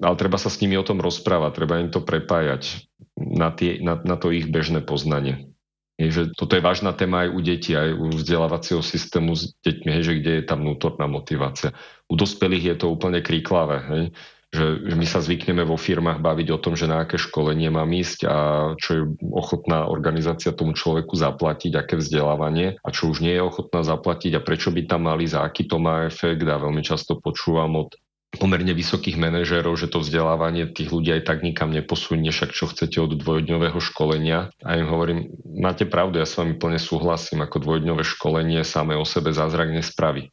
[0.00, 2.88] Ale treba sa s nimi o tom rozprávať, treba im to prepájať
[3.20, 5.52] na, tie, na, na to ich bežné poznanie.
[6.00, 9.90] Je, že toto je vážna téma aj u detí, aj u vzdelávacieho systému s deťmi,
[10.00, 11.76] hej, že kde je tá vnútorná motivácia.
[12.08, 13.76] U dospelých je to úplne kríklavé.
[13.92, 14.04] Hej
[14.50, 18.26] že, my sa zvykneme vo firmách baviť o tom, že na aké školenie mám ísť
[18.26, 18.36] a
[18.74, 23.86] čo je ochotná organizácia tomu človeku zaplatiť, aké vzdelávanie a čo už nie je ochotná
[23.86, 27.78] zaplatiť a prečo by tam mali, za aký to má efekt a veľmi často počúvam
[27.78, 27.94] od
[28.30, 33.02] pomerne vysokých manažérov, že to vzdelávanie tých ľudí aj tak nikam neposunie, však čo chcete
[33.02, 34.54] od dvojdňového školenia.
[34.62, 39.02] A im hovorím, máte pravdu, ja s vami plne súhlasím, ako dvojdňové školenie samé o
[39.02, 40.30] sebe zázrak nespraví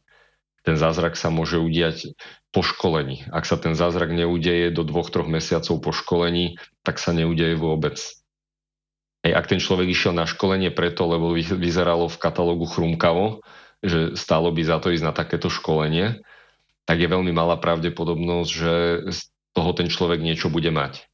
[0.68, 2.12] ten zázrak sa môže udiať
[2.52, 3.24] po školení.
[3.32, 7.96] Ak sa ten zázrak neudeje do dvoch, troch mesiacov po školení, tak sa neudeje vôbec.
[9.24, 13.40] Hej, ak ten človek išiel na školenie preto, lebo vyzeralo v katalógu chrumkavo,
[13.80, 16.20] že stálo by za to ísť na takéto školenie,
[16.84, 18.74] tak je veľmi malá pravdepodobnosť, že
[19.08, 19.18] z
[19.56, 21.08] toho ten človek niečo bude mať.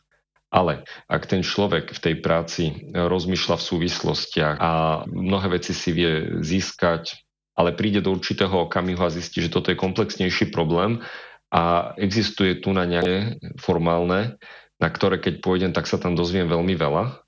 [0.51, 6.43] Ale ak ten človek v tej práci rozmýšľa v súvislostiach a mnohé veci si vie
[6.43, 7.24] získať,
[7.55, 11.01] ale príde do určitého okamihu a zistí, že toto je komplexnejší problém
[11.55, 14.37] a existuje tu na nejaké formálne,
[14.83, 17.23] na ktoré keď pôjdem, tak sa tam dozviem veľmi veľa.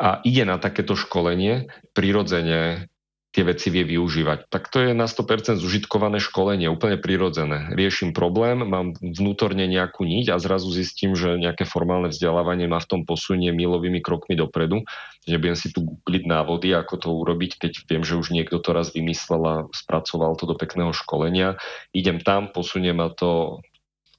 [0.00, 2.89] A ide na takéto školenie, prirodzene
[3.30, 4.50] tie veci vie využívať.
[4.50, 7.70] Tak to je na 100% zužitkované školenie, úplne prirodzené.
[7.78, 12.90] Riešim problém, mám vnútorne nejakú niť a zrazu zistím, že nejaké formálne vzdelávanie ma v
[12.90, 14.82] tom posunie milovými krokmi dopredu.
[15.30, 18.90] Nebudem si tu googliť návody, ako to urobiť, keď viem, že už niekto to raz
[18.90, 21.54] vymyslel a spracoval to do pekného školenia.
[21.94, 23.62] Idem tam, posunie ma to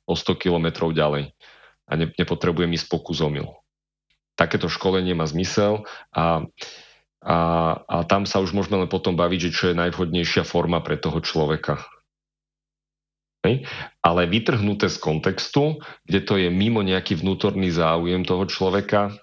[0.07, 1.35] o 100 kilometrov ďalej
[1.91, 3.59] a ne, nepotrebujem ísť pokus omyl.
[4.39, 5.83] Takéto školenie má zmysel
[6.15, 6.47] a
[7.21, 7.37] a,
[7.85, 11.21] a tam sa už môžeme len potom baviť, že čo je najvhodnejšia forma pre toho
[11.21, 11.77] človeka.
[13.45, 13.65] Hej.
[14.05, 19.13] Ale vytrhnuté z kontextu, kde to je mimo nejaký vnútorný záujem toho človeka,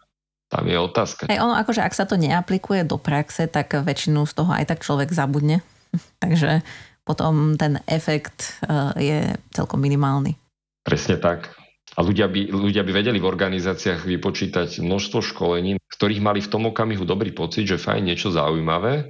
[0.48, 1.28] tam je otázka.
[1.28, 4.80] Hej, ono akože ak sa to neaplikuje do praxe, tak väčšinu z toho aj tak
[4.82, 5.60] človek zabudne.
[6.24, 6.64] Takže
[7.04, 9.18] potom ten efekt e, je
[9.52, 10.36] celkom minimálny.
[10.82, 11.52] Presne tak.
[11.96, 16.50] A ľudia by, ľudia by vedeli v organizáciách vypočítať množstvo školení, z ktorých mali v
[16.52, 19.08] tom okamihu dobrý pocit, že fajn niečo zaujímavé,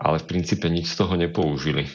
[0.00, 1.90] ale v princípe nič z toho nepoužili.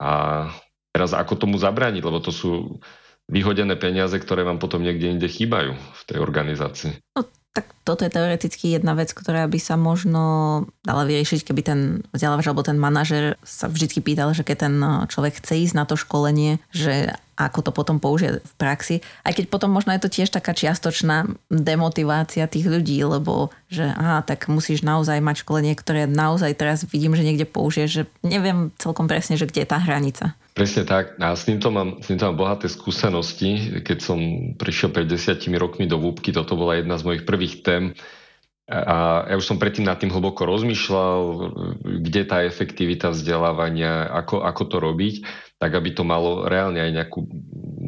[0.00, 0.46] A
[0.90, 2.80] teraz ako tomu zabrániť, lebo to sú
[3.28, 6.92] vyhodené peniaze, ktoré vám potom niekde inde chýbajú v tej organizácii.
[7.18, 10.22] No, tak toto je teoreticky jedna vec, ktorá by sa možno
[10.84, 11.80] dala vyriešiť, keby ten
[12.12, 14.74] vzdelávač alebo ten manažer sa vždy pýtal, že keď ten
[15.08, 19.04] človek chce ísť na to školenie, že ako to potom použije v praxi.
[19.22, 24.24] Aj keď potom možno je to tiež taká čiastočná demotivácia tých ľudí, lebo že aha,
[24.24, 29.04] tak musíš naozaj mať školenie, ktoré naozaj teraz vidím, že niekde použije, že neviem celkom
[29.04, 30.32] presne, že kde je tá hranica.
[30.56, 31.20] Presne tak.
[31.20, 33.76] A s týmto mám, s týmto mám bohaté skúsenosti.
[33.84, 34.18] Keď som
[34.56, 37.92] prišiel pred desiatimi rokmi do Vúbky, toto bola jedna z mojich prvých tém.
[38.66, 41.20] A ja už som predtým nad tým hlboko rozmýšľal,
[41.86, 45.14] kde tá efektivita vzdelávania, ako, ako to robiť,
[45.62, 47.30] tak aby to malo reálne aj nejakú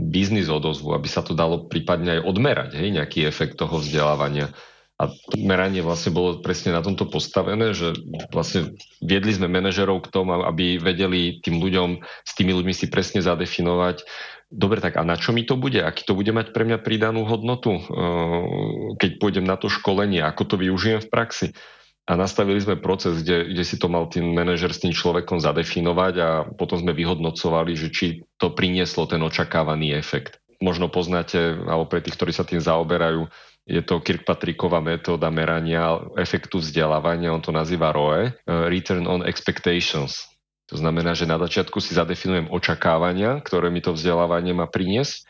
[0.09, 4.55] biznis odozvu, aby sa to dalo prípadne aj odmerať, hej, nejaký efekt toho vzdelávania.
[4.99, 7.95] A to meranie vlastne bolo presne na tomto postavené, že
[8.35, 13.23] vlastne viedli sme manažerov k tomu, aby vedeli tým ľuďom, s tými ľuďmi si presne
[13.23, 14.03] zadefinovať,
[14.49, 15.79] dobre, tak a na čo mi to bude?
[15.81, 17.79] Aký to bude mať pre mňa pridanú hodnotu,
[18.97, 21.49] keď pôjdem na to školenie, ako to využijem v praxi?
[22.09, 26.15] A nastavili sme proces, kde, kde si to mal tým manažer s tým človekom zadefinovať
[26.25, 28.07] a potom sme vyhodnocovali, že či
[28.41, 30.41] to prinieslo ten očakávaný efekt.
[30.65, 33.29] Možno poznáte, alebo pre tých, ktorí sa tým zaoberajú,
[33.69, 40.25] je to Kirkpatricková metóda merania efektu vzdelávania, on to nazýva ROE, Return on Expectations.
[40.69, 45.25] To znamená, že na začiatku si zadefinujem očakávania, ktoré mi to vzdelávanie má priniesť,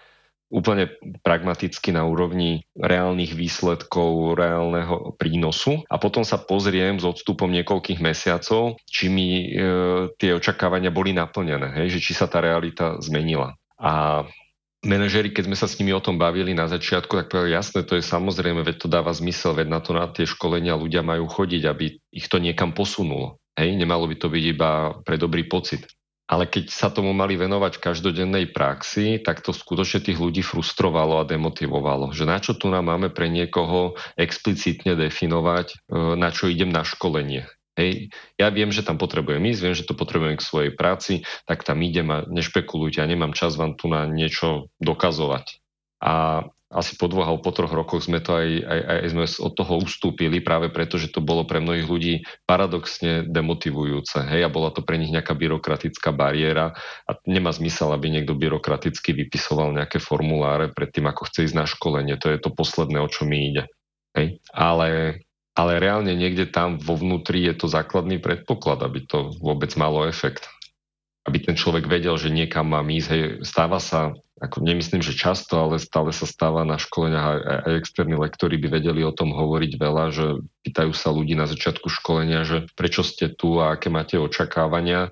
[0.48, 0.88] úplne
[1.20, 8.80] pragmaticky na úrovni reálnych výsledkov, reálneho prínosu a potom sa pozriem s odstupom niekoľkých mesiacov,
[8.88, 9.68] či mi e,
[10.16, 13.60] tie očakávania boli naplnené, hej, že či sa tá realita zmenila.
[13.76, 14.24] A
[14.80, 18.00] manažeri, keď sme sa s nimi o tom bavili na začiatku, tak povedali, jasné, to
[18.00, 21.62] je samozrejme, veď to dáva zmysel, veď na to na tie školenia ľudia majú chodiť,
[21.68, 23.37] aby ich to niekam posunulo.
[23.58, 24.70] Hej, nemalo by to byť iba
[25.02, 25.82] pre dobrý pocit.
[26.28, 31.18] Ale keď sa tomu mali venovať v každodennej praxi, tak to skutočne tých ľudí frustrovalo
[31.18, 32.12] a demotivovalo.
[32.12, 35.76] Že na čo tu nám máme pre niekoho explicitne definovať, e,
[36.20, 37.48] na čo idem na školenie.
[37.80, 41.62] Hej, ja viem, že tam potrebujem ísť, viem, že to potrebujem k svojej práci, tak
[41.64, 45.62] tam idem a nešpekulujte, ja nemám čas vám tu na niečo dokazovať.
[46.02, 49.52] A asi po dvoch alebo po troch rokoch sme to aj, aj, aj sme od
[49.56, 54.28] toho ustúpili práve preto, že to bolo pre mnohých ľudí paradoxne demotivujúce.
[54.28, 56.76] Hej, a bola to pre nich nejaká byrokratická bariéra
[57.08, 61.64] a nemá zmysel, aby niekto byrokraticky vypisoval nejaké formuláre pred tým, ako chce ísť na
[61.64, 62.20] školenie.
[62.20, 63.64] To je to posledné, o čo mi ide.
[64.12, 64.44] Hej.
[64.52, 65.20] Ale
[65.58, 70.46] ale reálne niekde tam vo vnútri je to základný predpoklad, aby to vôbec malo efekt.
[71.26, 73.08] Aby ten človek vedel, že niekam má ísť.
[73.10, 77.72] Hej, stáva sa, ako nemyslím, že často, ale stále sa stáva na školeniach aj, aj
[77.82, 80.26] externí lektori by vedeli o tom hovoriť veľa, že
[80.62, 85.10] pýtajú sa ľudí na začiatku školenia, že prečo ste tu a aké máte očakávania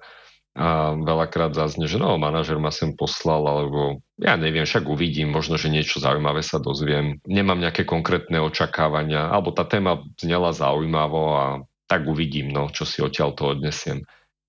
[0.56, 5.60] a veľakrát zaznie, že no, manažer ma sem poslal, alebo ja neviem, však uvidím, možno,
[5.60, 7.20] že niečo zaujímavé sa dozviem.
[7.28, 11.46] Nemám nejaké konkrétne očakávania, alebo tá téma znela zaujímavo a
[11.84, 14.00] tak uvidím, no, čo si odtiaľ to odnesiem.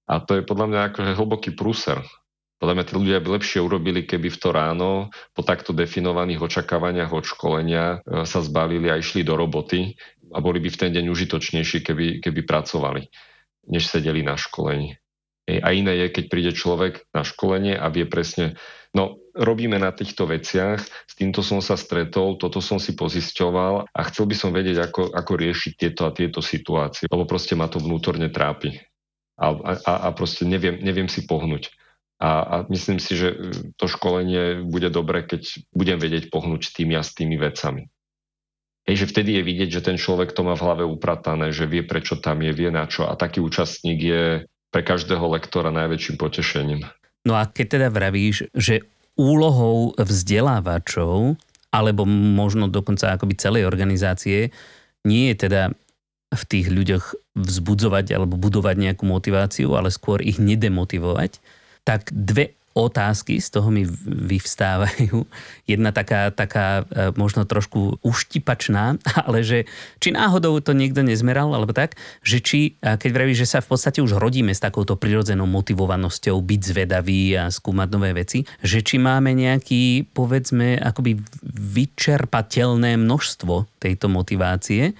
[0.08, 2.00] A to je podľa mňa akože hlboký prúser.
[2.58, 7.14] Podľa mňa tí ľudia by lepšie urobili, keby v to ráno po takto definovaných očakávaniach
[7.14, 9.94] od školenia e, sa zbavili a išli do roboty
[10.34, 13.14] a boli by v ten deň užitočnejší, keby, keby pracovali,
[13.70, 14.98] než sedeli na školení.
[15.48, 18.60] A iné je, keď príde človek na školenie a vie presne,
[18.92, 24.00] no robíme na týchto veciach, s týmto som sa stretol, toto som si pozisťoval a
[24.12, 27.80] chcel by som vedieť, ako, ako riešiť tieto a tieto situácie, lebo proste ma to
[27.80, 28.76] vnútorne trápi.
[29.40, 29.54] A,
[29.88, 31.72] a, a proste neviem, neviem si pohnúť.
[32.18, 33.38] A, a myslím si, že
[33.78, 37.86] to školenie bude dobre, keď budem vedieť pohnúť s tými a s tými vecami.
[38.88, 41.84] Hej, že vtedy je vidieť, že ten človek to má v hlave upratané, že vie,
[41.84, 43.06] prečo tam je, vie na čo.
[43.06, 44.24] A taký účastník je
[44.72, 46.82] pre každého lektora najväčším potešením.
[47.28, 48.88] No a keď teda vravíš, že
[49.20, 51.36] úlohou vzdelávačov,
[51.68, 54.56] alebo možno dokonca akoby celej organizácie,
[55.04, 55.62] nie je teda
[56.28, 61.40] v tých ľuďoch vzbudzovať alebo budovať nejakú motiváciu, ale skôr ich nedemotivovať,
[61.88, 65.26] tak dve otázky z toho mi vyvstávajú.
[65.72, 69.66] Jedna taká, taká e, možno trošku uštipačná, ale že
[69.98, 74.00] či náhodou to niekto nezmeral, alebo tak, že či, keď vraví, že sa v podstate
[74.06, 79.34] už rodíme s takouto prirodzenou motivovanosťou byť zvedavý a skúmať nové veci, že či máme
[79.34, 81.18] nejaký, povedzme, akoby
[81.50, 84.94] vyčerpateľné množstvo tejto motivácie.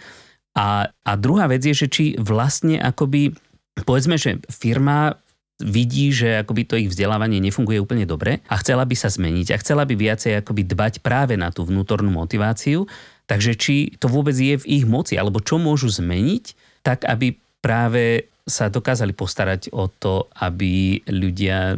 [0.58, 3.38] A, a druhá vec je, že či vlastne akoby,
[3.86, 5.14] povedzme, že firma
[5.58, 9.62] vidí, že akoby to ich vzdelávanie nefunguje úplne dobre a chcela by sa zmeniť a
[9.62, 12.86] chcela by viacej akoby dbať práve na tú vnútornú motiváciu.
[13.28, 16.46] Takže či to vôbec je v ich moci, alebo čo môžu zmeniť,
[16.86, 21.76] tak aby práve sa dokázali postarať o to, aby ľudia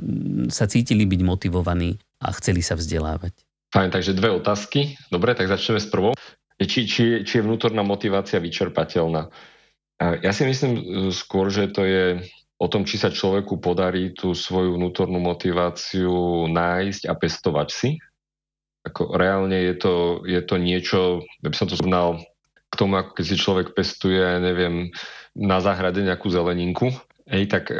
[0.53, 3.33] sa cítili byť motivovaní a chceli sa vzdelávať.
[3.73, 4.93] Fajn, takže dve otázky.
[5.09, 6.13] Dobre, tak začneme s prvou.
[6.61, 9.31] Či, či, či je vnútorná motivácia vyčerpateľná?
[9.99, 12.23] Ja si myslím e, skôr, že to je
[12.59, 17.89] o tom, či sa človeku podarí tú svoju vnútornú motiváciu nájsť a pestovať si.
[18.83, 19.93] Ako reálne je to,
[20.27, 20.99] je to niečo,
[21.39, 22.19] by som to zrovnal
[22.69, 24.91] k tomu, ako keď si človek pestuje, neviem,
[25.33, 26.91] na záhrade nejakú zeleninku,
[27.31, 27.75] hej, tak e,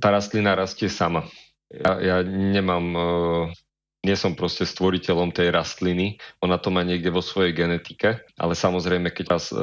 [0.00, 1.28] tá rastlina rastie sama.
[1.70, 3.02] Ja, ja nemám, e,
[4.02, 9.12] nie som proste stvoriteľom tej rastliny, ona to má niekde vo svojej genetike, ale samozrejme,
[9.12, 9.56] keď vás e,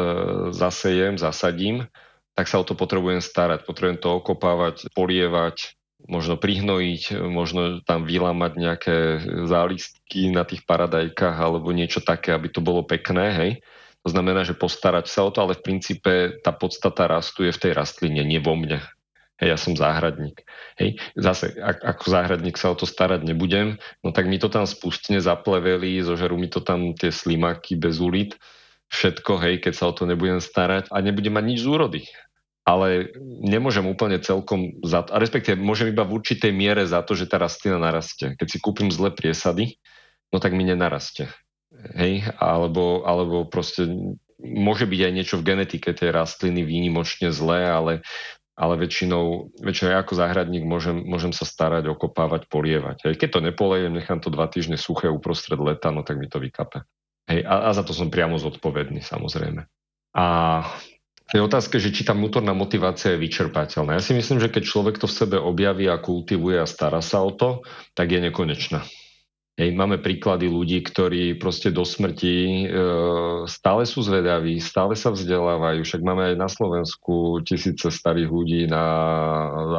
[0.54, 1.90] zasejem, zasadím,
[2.38, 3.66] tak sa o to potrebujem starať.
[3.66, 5.74] Potrebujem to okopávať, polievať,
[6.06, 8.96] možno prihnojiť, možno tam vylámať nejaké
[9.50, 13.52] zálistky na tých paradajkách alebo niečo také, aby to bolo pekné, hej.
[14.06, 17.60] To znamená, že postarať sa o to, ale v princípe tá podstata rastu je v
[17.60, 18.86] tej rastline, nie vo mne.
[19.42, 20.46] Hej, ja som záhradník.
[20.78, 24.70] Hej, zase, ak, ako záhradník sa o to starať nebudem, no tak mi to tam
[24.70, 28.38] spustne zapleveli, zožerú mi to tam tie slimaky bez ulit,
[28.94, 32.02] všetko, hej, keď sa o to nebudem starať a nebudem mať nič z úrody
[32.68, 37.16] ale nemôžem úplne celkom za to, a respektíve môžem iba v určitej miere za to,
[37.16, 38.36] že tá rastlina narastie.
[38.36, 39.80] Keď si kúpim zlé priesady,
[40.36, 41.32] no tak mi nenarastie.
[41.96, 43.88] Hej, alebo, alebo proste
[44.44, 47.94] môže byť aj niečo v genetike tej rastliny výnimočne zlé, ale,
[48.60, 53.08] ale väčšinou, väčšinou ja ako záhradník môžem, môžem sa starať, okopávať, polievať.
[53.08, 53.16] Hej.
[53.16, 56.84] Keď to nepolejem, nechám to dva týždne suché uprostred leta, no tak mi to vykape.
[57.32, 59.64] Hej, a, a za to som priamo zodpovedný, samozrejme.
[60.20, 60.26] A
[61.36, 64.00] je otázka, že či tá vnútorná motivácia je vyčerpateľná.
[64.00, 67.20] Ja si myslím, že keď človek to v sebe objaví a kultivuje a stará sa
[67.20, 68.80] o to, tak je nekonečná.
[69.58, 72.66] Hej, máme príklady ľudí, ktorí proste do smrti e,
[73.50, 75.82] stále sú zvedaví, stále sa vzdelávajú.
[75.82, 78.86] Však máme aj na Slovensku tisíce starých ľudí na,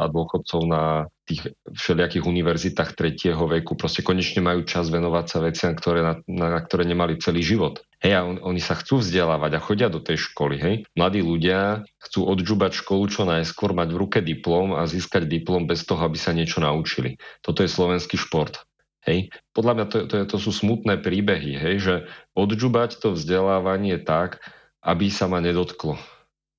[0.03, 3.79] a dôchodcov na tých všelijakých univerzitách tretieho veku.
[3.79, 7.79] Proste konečne majú čas venovať sa veciam, ktoré, na, na, na ktoré nemali celý život.
[8.03, 10.59] Hej, a on, oni sa chcú vzdelávať a chodia do tej školy.
[10.59, 10.75] Hej.
[10.99, 15.87] Mladí ľudia chcú odžubať školu čo najskôr, mať v ruke diplom a získať diplom bez
[15.87, 17.15] toho, aby sa niečo naučili.
[17.39, 18.59] Toto je slovenský šport.
[19.07, 19.31] Hej.
[19.55, 21.95] Podľa mňa to, to, to sú smutné príbehy, hej, že
[22.35, 24.43] odžubať to vzdelávanie tak,
[24.83, 25.95] aby sa ma nedotklo.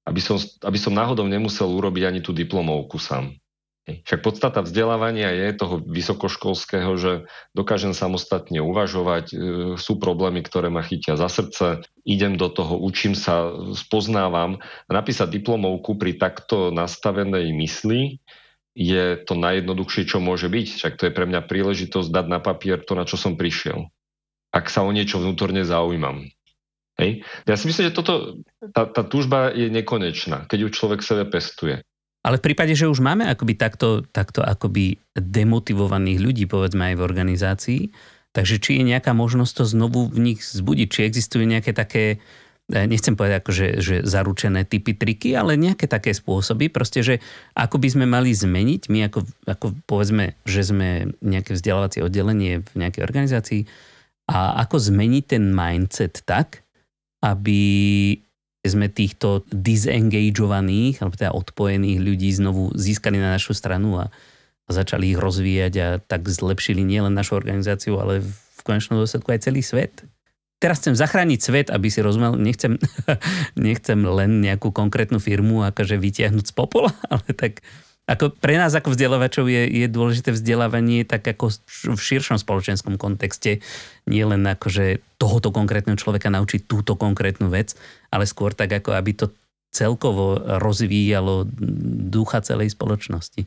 [0.09, 3.37] Aby som, aby som náhodou nemusel urobiť ani tú diplomovku sám.
[3.88, 4.05] Hej.
[4.05, 7.12] Však podstata vzdelávania je toho vysokoškolského, že
[7.57, 9.37] dokážem samostatne uvažovať, e,
[9.81, 14.61] sú problémy, ktoré ma chytia za srdce, idem do toho, učím sa, spoznávam.
[14.88, 18.20] Napísať diplomovku pri takto nastavenej mysli
[18.80, 20.66] je to najjednoduchšie, čo môže byť.
[20.80, 23.92] Však to je pre mňa príležitosť dať na papier to, na čo som prišiel.
[24.56, 26.24] Ak sa o niečo vnútorne zaujímam.
[26.96, 27.20] Hej?
[27.44, 28.40] Ja si myslím, že toto,
[28.72, 31.84] tá, tá túžba je nekonečná, keď ju človek sebe pestuje.
[32.24, 37.04] Ale v prípade, že už máme akoby takto, takto akoby demotivovaných ľudí, povedzme aj v
[37.04, 37.82] organizácii,
[38.32, 42.20] takže či je nejaká možnosť to znovu v nich zbudiť, či existujú nejaké také
[42.70, 47.14] nechcem povedať ako, že, že zaručené typy, triky, ale nejaké také spôsoby, proste, že
[47.59, 52.74] ako by sme mali zmeniť, my ako, ako povedzme, že sme nejaké vzdelávacie oddelenie v
[52.78, 53.62] nejakej organizácii
[54.30, 56.62] a ako zmeniť ten mindset tak,
[57.26, 57.61] aby
[58.61, 64.12] sme týchto disengageovaných, alebo teda odpojených ľudí znovu získali na našu stranu a,
[64.68, 69.48] a začali ich rozvíjať a tak zlepšili nielen našu organizáciu, ale v konečnom dôsledku aj
[69.48, 70.04] celý svet
[70.61, 72.77] teraz chcem zachrániť svet, aby si rozumel, nechcem,
[73.57, 77.64] nechcem len nejakú konkrétnu firmu akože vytiahnuť z popola, ale tak
[78.11, 81.55] ako pre nás ako vzdelávačov je, je dôležité vzdelávanie tak ako
[81.94, 83.62] v širšom spoločenskom kontexte,
[84.11, 87.79] nie len akože tohoto konkrétneho človeka naučiť túto konkrétnu vec,
[88.11, 89.31] ale skôr tak ako aby to
[89.70, 91.46] celkovo rozvíjalo
[92.11, 93.46] ducha celej spoločnosti.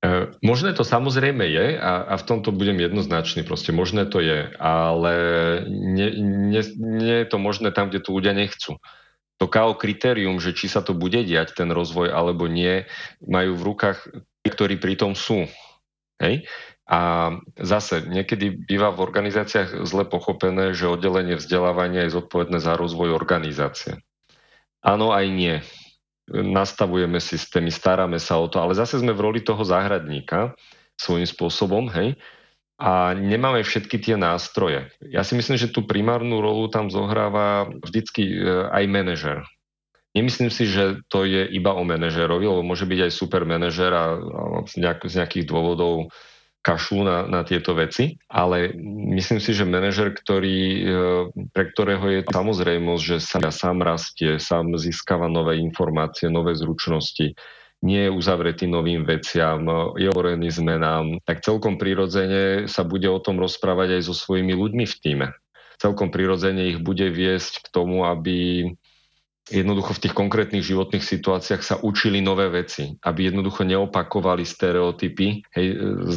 [0.00, 4.48] E, možné to samozrejme je a, a v tomto budem jednoznačný, proste možné to je,
[4.56, 5.14] ale
[5.68, 6.16] nie,
[6.48, 8.80] nie, nie je to možné tam, kde to ľudia nechcú.
[9.40, 12.88] To KO kritérium, že či sa to bude diať, ten rozvoj alebo nie,
[13.20, 13.98] majú v rukách
[14.40, 15.44] tí, ktorí pritom sú.
[16.16, 16.48] Hej?
[16.88, 23.12] A zase, niekedy býva v organizáciách zle pochopené, že oddelenie vzdelávania je zodpovedné za rozvoj
[23.12, 24.00] organizácie.
[24.80, 25.60] Áno, aj nie
[26.30, 30.54] nastavujeme systémy, staráme sa o to, ale zase sme v roli toho záhradníka
[30.94, 32.14] svojím spôsobom, hej,
[32.80, 34.88] a nemáme všetky tie nástroje.
[35.04, 38.36] Ja si myslím, že tú primárnu rolu tam zohráva vždycky e,
[38.72, 39.44] aj manažer.
[40.16, 44.16] Nemyslím si, že to je iba o manažerovi, lebo môže byť aj super manažer a,
[44.16, 46.08] a z, nejak, z nejakých dôvodov
[46.60, 48.76] kašľú na, na tieto veci, ale
[49.16, 50.80] myslím si, že manažer, ktorý, e,
[51.56, 57.32] pre ktorého je samozrejmosť, že sa sám rastie, sám získava nové informácie, nové zručnosti,
[57.80, 59.64] nie je uzavretý novým veciam,
[59.96, 64.84] je otvorený zmenám, tak celkom prirodzene sa bude o tom rozprávať aj so svojimi ľuďmi
[64.84, 65.28] v týme.
[65.80, 68.68] Celkom prirodzene ich bude viesť k tomu, aby
[69.50, 75.42] jednoducho v tých konkrétnych životných situáciách sa učili nové veci, aby jednoducho neopakovali stereotypy.
[75.52, 75.66] Hej,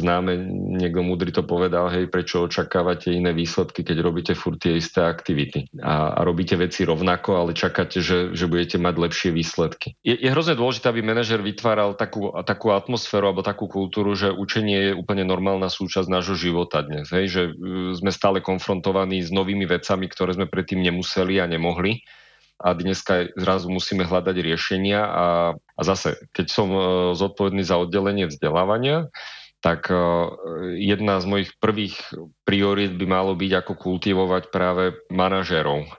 [0.00, 0.38] známe,
[0.78, 5.68] niekto múdry to povedal, hej, prečo očakávate iné výsledky, keď robíte furt tie isté aktivity
[5.82, 9.98] a, a robíte veci rovnako, ale čakáte, že, že budete mať lepšie výsledky.
[10.06, 14.90] Je, je hrozne dôležité, aby manažer vytváral takú, takú atmosféru alebo takú kultúru, že učenie
[14.90, 17.10] je úplne normálna súčasť nášho života dnes.
[17.10, 22.00] Hej, že uh, sme stále konfrontovaní s novými vecami, ktoré sme predtým nemuseli a nemohli
[22.60, 25.26] a dneska zrazu musíme hľadať riešenia a,
[25.58, 26.80] a zase, keď som e,
[27.18, 29.10] zodpovedný za oddelenie vzdelávania,
[29.58, 29.96] tak e,
[30.78, 31.98] jedna z mojich prvých
[32.46, 35.90] priorít by malo byť, ako kultivovať práve manažérov,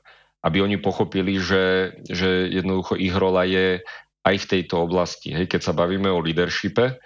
[0.47, 3.83] aby oni pochopili, že, že jednoducho ich rola je
[4.23, 5.35] aj v tejto oblasti.
[5.35, 6.97] Hej, keď sa bavíme o leadershipe,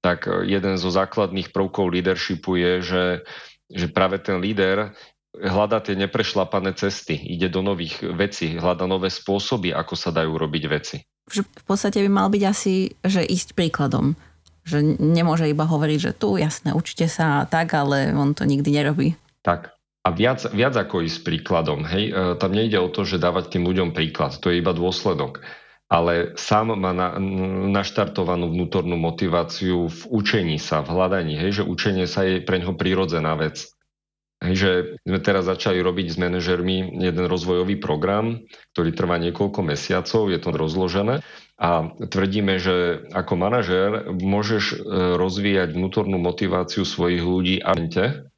[0.00, 3.04] tak jeden zo základných prvkov leadershipu je, že,
[3.72, 4.92] že práve ten líder
[5.40, 10.64] hľada tie neprešlapané cesty, ide do nových vecí, hľada nové spôsoby, ako sa dajú robiť
[10.70, 10.96] veci.
[11.30, 14.14] V podstate by mal byť asi, že ísť príkladom.
[14.64, 19.16] Že nemôže iba hovoriť, že tu, jasné, učite sa tak, ale on to nikdy nerobí.
[19.44, 19.74] Tak.
[20.04, 21.84] A viac, viac ako ísť príkladom.
[21.88, 22.12] Hej?
[22.12, 24.36] E, tam nejde o to, že dávať tým ľuďom príklad.
[24.44, 25.40] To je iba dôsledok.
[25.88, 27.16] Ale sám má na,
[27.72, 31.40] naštartovanú vnútornú motiváciu v učení sa, v hľadaní.
[31.40, 31.60] Hej?
[31.60, 33.73] Že učenie sa je pre ňoho prírodzená vec.
[34.44, 34.70] Hej, že
[35.08, 38.44] sme teraz začali robiť s manažermi jeden rozvojový program,
[38.76, 41.24] ktorý trvá niekoľko mesiacov, je to rozložené
[41.56, 44.76] a tvrdíme, že ako manažer môžeš e,
[45.16, 47.72] rozvíjať vnútornú motiváciu svojich ľudí a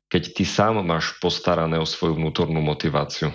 [0.06, 3.34] keď ty sám máš postarané o svoju vnútornú motiváciu.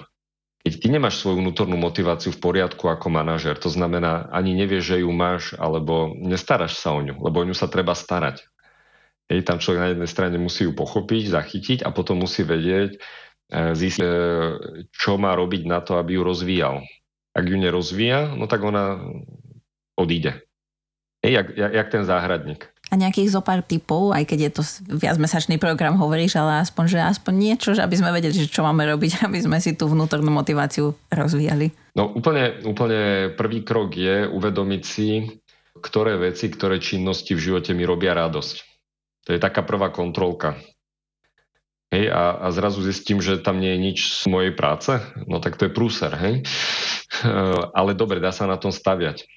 [0.61, 5.01] Keď ty nemáš svoju vnútornú motiváciu v poriadku ako manažer, to znamená, ani nevieš, že
[5.01, 8.45] ju máš, alebo nestaráš sa o ňu, lebo o ňu sa treba starať.
[9.31, 12.99] Hej, tam človek na jednej strane musí ju pochopiť, zachytiť a potom musí vedieť,
[13.47, 14.11] e, zistiť, e,
[14.91, 16.83] čo má robiť na to, aby ju rozvíjal.
[17.31, 18.99] Ak ju nerozvíja, no tak ona
[19.95, 20.43] odíde.
[21.23, 22.67] Hej, jak, jak, jak ten záhradník.
[22.91, 24.63] A nejakých zo pár typov, aj keď je to
[24.99, 29.11] viacmesačný program, hovoríš, ale aspoň, že aspoň niečo, aby sme vedeli, že čo máme robiť,
[29.31, 31.71] aby sme si tú vnútornú motiváciu rozvíjali.
[31.95, 35.23] No úplne, úplne prvý krok je uvedomiť si,
[35.79, 38.70] ktoré veci, ktoré činnosti v živote mi robia radosť.
[39.25, 40.57] To je taká prvá kontrolka.
[41.91, 44.95] Hej, a, a zrazu zistím, že tam nie je nič z mojej práce,
[45.27, 46.47] no tak to je prúser, hej.
[47.77, 49.27] Ale dobre, dá sa na tom staviať.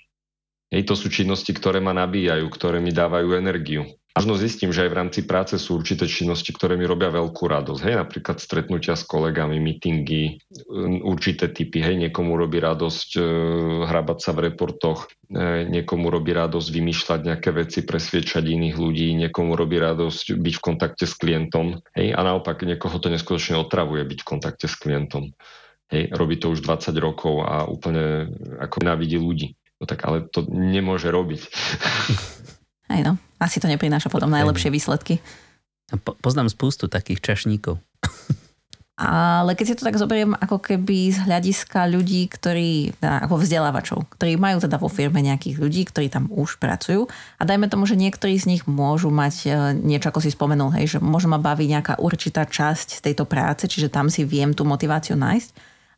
[0.71, 3.91] Hej, to sú činnosti, ktoré ma nabíjajú, ktoré mi dávajú energiu.
[4.15, 7.83] Možno zistím, že aj v rámci práce sú určité činnosti, ktoré mi robia veľkú radosť.
[7.83, 10.39] Hej, napríklad stretnutia s kolegami, meetingy,
[11.03, 11.83] určité typy.
[11.83, 13.21] Hej, niekomu robí radosť e,
[13.91, 19.59] hrabať sa v reportoch, e, niekomu robí radosť vymýšľať nejaké veci, presviečať iných ľudí, niekomu
[19.59, 21.83] robí radosť byť v kontakte s klientom.
[21.99, 25.35] Hej, a naopak niekoho to neskutočne otravuje byť v kontakte s klientom.
[25.91, 28.31] Hej, robí to už 20 rokov a úplne
[28.63, 29.59] ako nenávidí ľudí.
[29.83, 31.51] No tak ale to nemôže robiť.
[32.95, 35.21] Aj no, asi to neprináša potom najlepšie výsledky.
[36.01, 37.77] Po, poznám spústu takých čašníkov.
[38.95, 43.99] Ale keď si to tak zoberiem ako keby z hľadiska ľudí, ktorí, teda ako vzdelávačov,
[44.15, 47.99] ktorí majú teda vo firme nejakých ľudí, ktorí tam už pracujú a dajme tomu, že
[47.99, 49.49] niektorí z nich môžu mať e,
[49.83, 53.91] niečo, ako si spomenul, hej, že môže ma baviť nejaká určitá časť tejto práce, čiže
[53.91, 55.51] tam si viem tú motiváciu nájsť,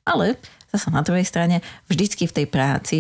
[0.09, 0.41] ale
[0.73, 1.61] zase na druhej strane
[1.93, 2.99] vždycky v tej práci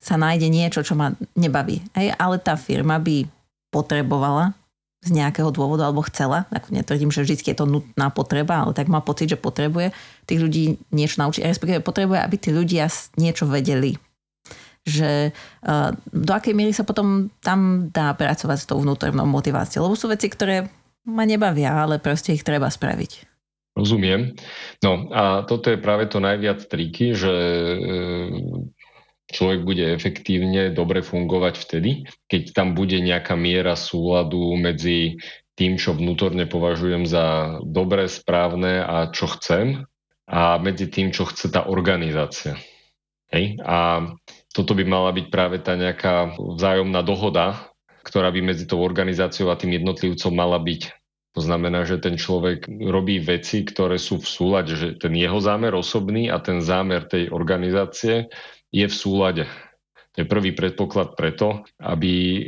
[0.00, 1.84] sa nájde niečo, čo ma nebaví.
[1.92, 3.28] Hej, ale tá firma by
[3.70, 4.54] potrebovala
[5.00, 8.92] z nejakého dôvodu alebo chcela, tak netvrdím, že vždy je to nutná potreba, ale tak
[8.92, 9.96] má pocit, že potrebuje
[10.28, 12.84] tých ľudí niečo naučiť, respektíve potrebuje, aby tí ľudia
[13.16, 13.96] niečo vedeli.
[14.84, 19.96] Že uh, do akej miery sa potom tam dá pracovať s tou vnútornou motiváciou, lebo
[19.96, 20.68] sú veci, ktoré
[21.08, 23.24] ma nebavia, ale proste ich treba spraviť.
[23.72, 24.36] Rozumiem.
[24.84, 27.32] No a toto je práve to najviac triky, že
[29.30, 31.90] človek bude efektívne dobre fungovať vtedy,
[32.26, 35.18] keď tam bude nejaká miera súladu medzi
[35.58, 39.84] tým, čo vnútorne považujem za dobré, správne a čo chcem
[40.30, 42.56] a medzi tým, čo chce tá organizácia.
[43.34, 43.58] Hej?
[43.62, 44.08] A
[44.50, 47.70] toto by mala byť práve tá nejaká vzájomná dohoda,
[48.02, 50.82] ktorá by medzi tou organizáciou a tým jednotlivcom mala byť.
[51.38, 55.78] To znamená, že ten človek robí veci, ktoré sú v súlade, že ten jeho zámer
[55.78, 58.26] osobný a ten zámer tej organizácie
[58.70, 59.44] je v súlade.
[60.18, 62.42] To je prvý predpoklad preto, aby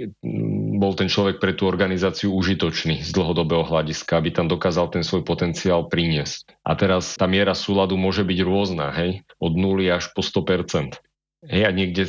[0.82, 5.22] bol ten človek pre tú organizáciu užitočný z dlhodobého hľadiska, aby tam dokázal ten svoj
[5.22, 6.58] potenciál priniesť.
[6.66, 10.98] A teraz tá miera súladu môže byť rôzna, hej, od 0 až po 100%.
[11.42, 12.02] Hej, a niekde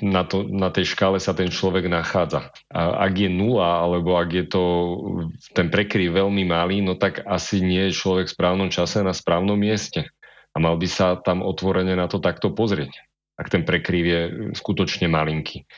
[0.00, 2.52] na, to, na tej škále sa ten človek nachádza.
[2.72, 4.64] A ak je nula, alebo ak je to
[5.52, 9.60] ten prekryv veľmi malý, no tak asi nie je človek v správnom čase na správnom
[9.60, 10.08] mieste.
[10.52, 13.05] A mal by sa tam otvorene na to takto pozrieť
[13.36, 14.20] ak ten prekryv je
[14.56, 15.68] skutočne malinký.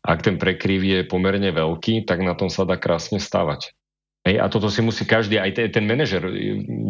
[0.00, 3.76] Ak ten prekryv je pomerne veľký, tak na tom sa dá krásne stavať.
[4.24, 6.20] Hej, a toto si musí každý, aj ten, manažer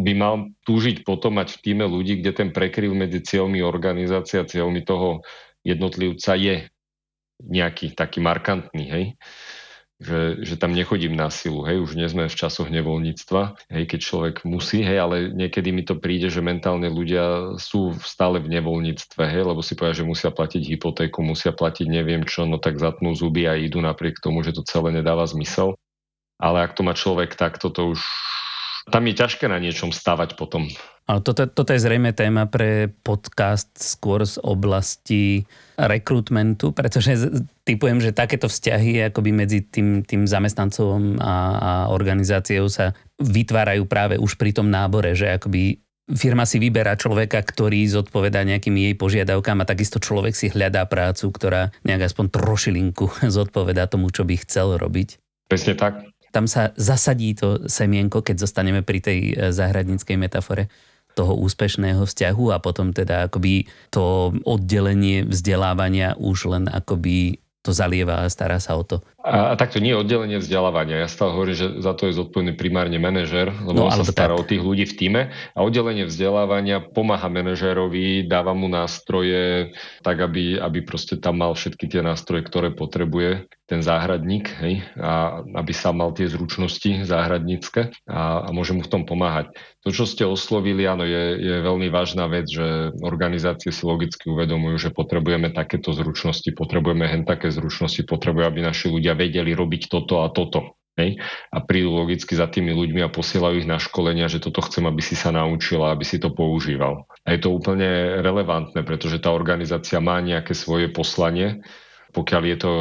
[0.02, 4.48] by mal túžiť potom mať v týme ľudí, kde ten prekryv medzi cieľmi organizácie a
[4.48, 5.22] cieľmi toho
[5.62, 6.66] jednotlivca je
[7.40, 8.84] nejaký taký markantný.
[8.90, 9.04] Hej
[10.00, 14.00] že, že tam nechodím na silu, hej, už nie sme v časoch nevoľníctva, hej, keď
[14.00, 19.20] človek musí, hej, ale niekedy mi to príde, že mentálne ľudia sú stále v nevoľníctve,
[19.20, 23.12] hej, lebo si povedia, že musia platiť hypotéku, musia platiť neviem čo, no tak zatnú
[23.12, 25.76] zuby a idú napriek tomu, že to celé nedáva zmysel.
[26.40, 28.00] Ale ak to má človek takto, to už
[28.88, 30.66] tam je ťažké na niečom stavať potom.
[31.04, 35.44] Ale toto, toto je zrejme téma pre podcast skôr z oblasti
[35.74, 42.98] rekrutmentu, pretože typujem, že takéto vzťahy akoby medzi tým, tým zamestnancom a, a organizáciou sa
[43.22, 45.78] vytvárajú práve už pri tom nábore, že akoby
[46.10, 51.30] firma si vyberá človeka, ktorý zodpovedá nejakým jej požiadavkám a takisto človek si hľadá prácu,
[51.30, 53.06] ktorá nejak aspoň trošilinku
[53.38, 55.22] zodpovedá tomu, čo by chcel robiť.
[55.46, 60.70] Presne tak tam sa zasadí to semienko, keď zostaneme pri tej e, záhradníckej metafore
[61.18, 68.24] toho úspešného vzťahu a potom teda akoby to oddelenie vzdelávania už len akoby to zalieva
[68.24, 69.04] a stará sa o to.
[69.20, 71.04] A, a takto nie oddelenie vzdelávania.
[71.04, 74.32] Ja stále hovorím, že za to je zodpovedný primárne manažer, lebo no, on sa stará
[74.32, 74.40] tak.
[74.40, 75.22] o tých ľudí v týme.
[75.52, 81.84] A oddelenie vzdelávania pomáha manažerovi, dáva mu nástroje, tak aby, aby proste tam mal všetky
[81.84, 88.42] tie nástroje, ktoré potrebuje ten záhradník, hej, a aby sa mal tie zručnosti záhradnícke a,
[88.42, 89.54] a môže mu v tom pomáhať.
[89.86, 94.90] To, čo ste oslovili, áno, je, je veľmi vážna vec, že organizácie si logicky uvedomujú,
[94.90, 100.26] že potrebujeme takéto zručnosti, potrebujeme hen také zručnosti, potrebujeme, aby naši ľudia vedeli robiť toto
[100.26, 100.74] a toto.
[100.98, 101.22] Hej?
[101.54, 104.98] A prídu logicky za tými ľuďmi a posielajú ich na školenia, že toto chcem, aby
[104.98, 107.06] si sa naučila, aby si to používal.
[107.22, 111.62] A je to úplne relevantné, pretože tá organizácia má nejaké svoje poslanie,
[112.10, 112.72] pokiaľ je to,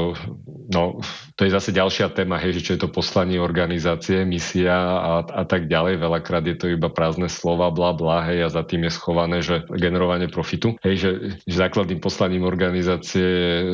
[0.74, 1.00] no
[1.40, 5.44] to je zase ďalšia téma, hej, že čo je to poslanie organizácie, misia a, a
[5.48, 6.02] tak ďalej.
[6.02, 9.64] Veľakrát je to iba prázdne slova, bla bla, hej, a za tým je schované, že
[9.72, 11.10] generovanie profitu, hej, že,
[11.48, 13.66] že základným poslaním organizácie je e,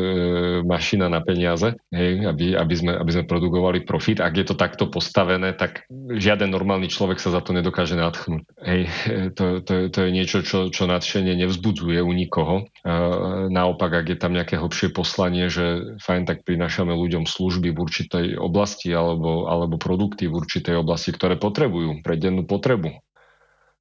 [0.62, 4.22] mašina na peniaze, hej, aby, aby, sme, aby sme produkovali profit.
[4.22, 8.43] Ak je to takto postavené, tak žiaden normálny človek sa za to nedokáže nadchnúť.
[8.62, 8.82] Hej,
[9.34, 12.56] to, to, to je niečo, čo, čo nadšenie nevzbudzuje u nikoho.
[12.62, 12.93] E,
[13.49, 15.65] naopak, ak je tam nejaké hlbšie poslanie, že
[16.01, 21.39] fajn, tak prinášame ľuďom služby v určitej oblasti alebo, alebo produkty v určitej oblasti, ktoré
[21.39, 22.93] potrebujú pre dennú potrebu.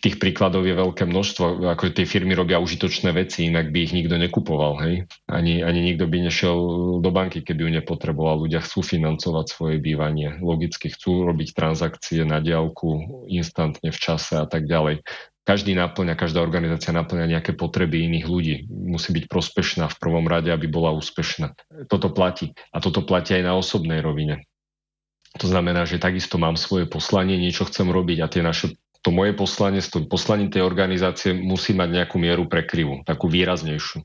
[0.04, 4.20] Tých príkladov je veľké množstvo, ako tie firmy robia užitočné veci, inak by ich nikto
[4.20, 4.76] nekupoval.
[4.84, 5.08] Hej?
[5.32, 6.58] Ani, ani nikto by nešiel
[7.00, 8.44] do banky, keby ju nepotreboval.
[8.44, 10.36] Ľudia chcú financovať svoje bývanie.
[10.44, 15.00] Logicky chcú robiť transakcie na diálku instantne v čase a tak ďalej
[15.44, 18.54] každý náplňa, každá organizácia náplňa nejaké potreby iných ľudí.
[18.68, 21.52] Musí byť prospešná v prvom rade, aby bola úspešná.
[21.86, 22.56] Toto platí.
[22.72, 24.48] A toto platí aj na osobnej rovine.
[25.36, 28.72] To znamená, že takisto mám svoje poslanie, niečo chcem robiť a tie naše,
[29.04, 34.00] to moje poslanie s tým poslaním tej organizácie musí mať nejakú mieru prekryvu, takú výraznejšiu.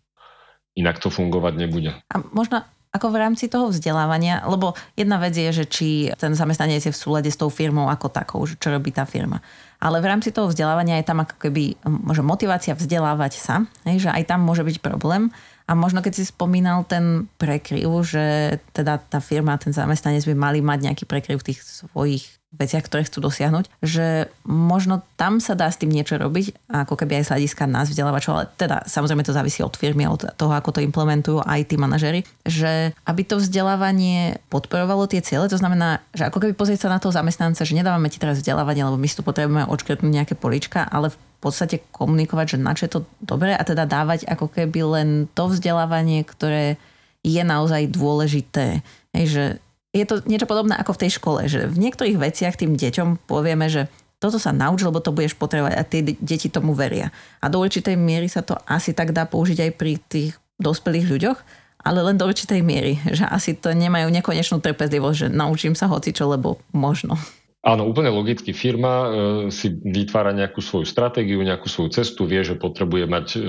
[0.75, 1.91] Inak to fungovať nebude.
[2.11, 5.87] A možno ako v rámci toho vzdelávania, lebo jedna vec je, že či
[6.17, 9.45] ten zamestnanec je v súlade s tou firmou ako takou, že čo robí tá firma.
[9.77, 14.25] Ale v rámci toho vzdelávania je tam ako keby možno motivácia vzdelávať sa, že aj
[14.25, 15.29] tam môže byť problém.
[15.69, 20.59] A možno keď si spomínal ten prekryv, že teda tá firma, ten zamestnanec by mali
[20.65, 25.69] mať nejaký prekryv v tých svojich veciach, ktoré chcú dosiahnuť, že možno tam sa dá
[25.69, 29.37] s tým niečo robiť, ako keby aj z hľadiska nás vzdelávačov, ale teda samozrejme to
[29.37, 34.41] závisí od firmy, od toho, ako to implementujú aj tí manažery, že aby to vzdelávanie
[34.49, 38.09] podporovalo tie ciele, to znamená, že ako keby pozrieť sa na toho zamestnanca, že nedávame
[38.09, 42.57] ti teraz vzdelávanie, lebo my si tu potrebujeme odškrtnúť nejaké polička, ale v podstate komunikovať,
[42.57, 46.81] že na čo je to dobré a teda dávať ako keby len to vzdelávanie, ktoré
[47.21, 48.81] je naozaj dôležité.
[49.13, 49.43] Hej, že
[49.89, 53.65] je to niečo podobné ako v tej škole, že v niektorých veciach tým deťom povieme,
[53.69, 57.09] že toto sa nauč, lebo to budeš potrebovať a tie deti tomu veria.
[57.39, 61.39] A do určitej miery sa to asi tak dá použiť aj pri tých dospelých ľuďoch,
[61.79, 66.27] ale len do určitej miery, že asi to nemajú nekonečnú trpezlivosť, že naučím sa hocičo,
[66.27, 67.15] lebo možno.
[67.59, 68.55] Áno, úplne logicky.
[68.55, 69.07] Firma e,
[69.51, 73.39] si vytvára nejakú svoju stratégiu, nejakú svoju cestu, vie, že potrebuje mať e,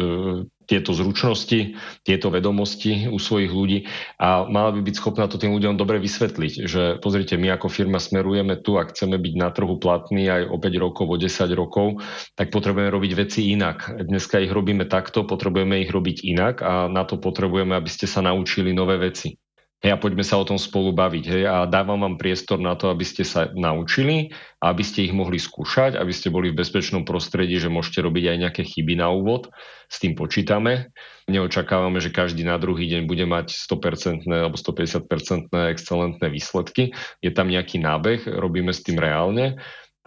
[0.66, 3.78] tieto zručnosti, tieto vedomosti u svojich ľudí
[4.18, 8.02] a mala by byť schopná to tým ľuďom dobre vysvetliť, že pozrite, my ako firma
[8.02, 12.02] smerujeme tu a chceme byť na trhu platný aj o 5 rokov, o 10 rokov,
[12.34, 13.94] tak potrebujeme robiť veci inak.
[13.94, 18.26] Dneska ich robíme takto, potrebujeme ich robiť inak a na to potrebujeme, aby ste sa
[18.26, 19.38] naučili nové veci.
[19.81, 21.24] Hej, a poďme sa o tom spolu baviť.
[21.24, 24.28] Hej, a dávam vám priestor na to, aby ste sa naučili
[24.61, 28.37] aby ste ich mohli skúšať, aby ste boli v bezpečnom prostredí, že môžete robiť aj
[28.37, 29.49] nejaké chyby na úvod.
[29.89, 30.93] S tým počítame.
[31.24, 36.93] Neočakávame, že každý na druhý deň bude mať 100% alebo 150% excelentné výsledky.
[37.24, 39.57] Je tam nejaký nábeh, robíme s tým reálne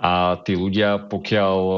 [0.04, 1.76] a tí ľudia, pokiaľ e,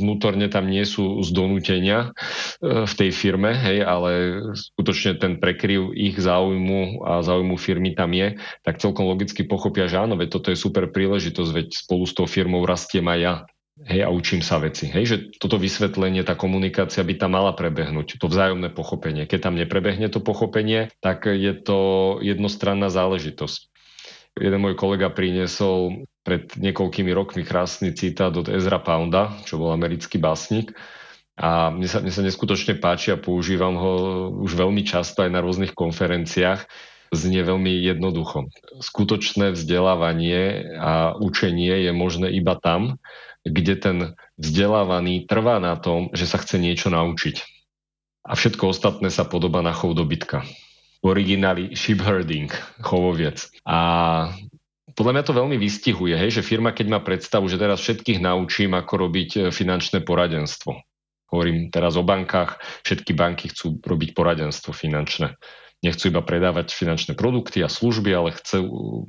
[0.00, 2.16] vnútorne tam nie sú z donútenia
[2.64, 4.10] e, v tej firme, hej, ale
[4.56, 10.00] skutočne ten prekryv ich záujmu a záujmu firmy tam je, tak celkom logicky pochopia, že
[10.00, 13.34] áno, veď toto je super príležitosť, veď spolu s tou firmou rastiem aj ja.
[13.80, 14.92] Hej, a učím sa veci.
[14.92, 19.24] Hej, že toto vysvetlenie, tá komunikácia by tam mala prebehnúť, to vzájomné pochopenie.
[19.24, 21.78] Keď tam neprebehne to pochopenie, tak je to
[22.20, 23.72] jednostranná záležitosť.
[24.36, 30.22] Jeden môj kolega priniesol pred niekoľkými rokmi krásny citát od Ezra Pounda, čo bol americký
[30.22, 30.70] básnik.
[31.34, 33.92] A mne sa, mne sa neskutočne páči a používam ho
[34.46, 36.70] už veľmi často aj na rôznych konferenciách.
[37.10, 38.46] Znie veľmi jednoducho.
[38.78, 43.02] Skutočné vzdelávanie a učenie je možné iba tam,
[43.42, 43.96] kde ten
[44.38, 47.42] vzdelávaný trvá na tom, že sa chce niečo naučiť.
[48.22, 50.46] A všetko ostatné sa podobá na chov dobytka.
[51.02, 53.50] V origináli sheep herding, chovoviec.
[53.66, 53.78] A
[55.00, 58.76] podľa mňa to veľmi vystihuje, hej, že firma, keď má predstavu, že teraz všetkých naučím,
[58.76, 60.76] ako robiť e, finančné poradenstvo.
[61.32, 65.40] Hovorím teraz o bankách, všetky banky chcú robiť poradenstvo finančné.
[65.80, 68.60] Nechcú iba predávať finančné produkty a služby, ale chcú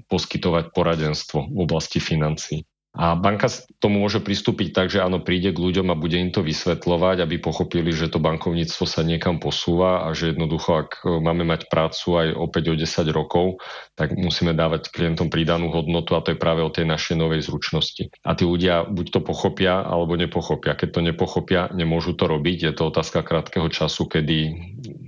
[0.07, 2.63] poskytovať poradenstvo v oblasti financií.
[2.91, 3.47] A banka
[3.79, 7.39] tomu môže pristúpiť tak, že áno, príde k ľuďom a bude im to vysvetľovať, aby
[7.39, 12.27] pochopili, že to bankovníctvo sa niekam posúva a že jednoducho, ak máme mať prácu aj
[12.35, 13.63] opäť o 10 rokov,
[13.95, 18.11] tak musíme dávať klientom pridanú hodnotu a to je práve o tej našej novej zručnosti.
[18.27, 20.75] A tí ľudia buď to pochopia, alebo nepochopia.
[20.75, 22.57] Keď to nepochopia, nemôžu to robiť.
[22.67, 24.37] Je to otázka krátkeho času, kedy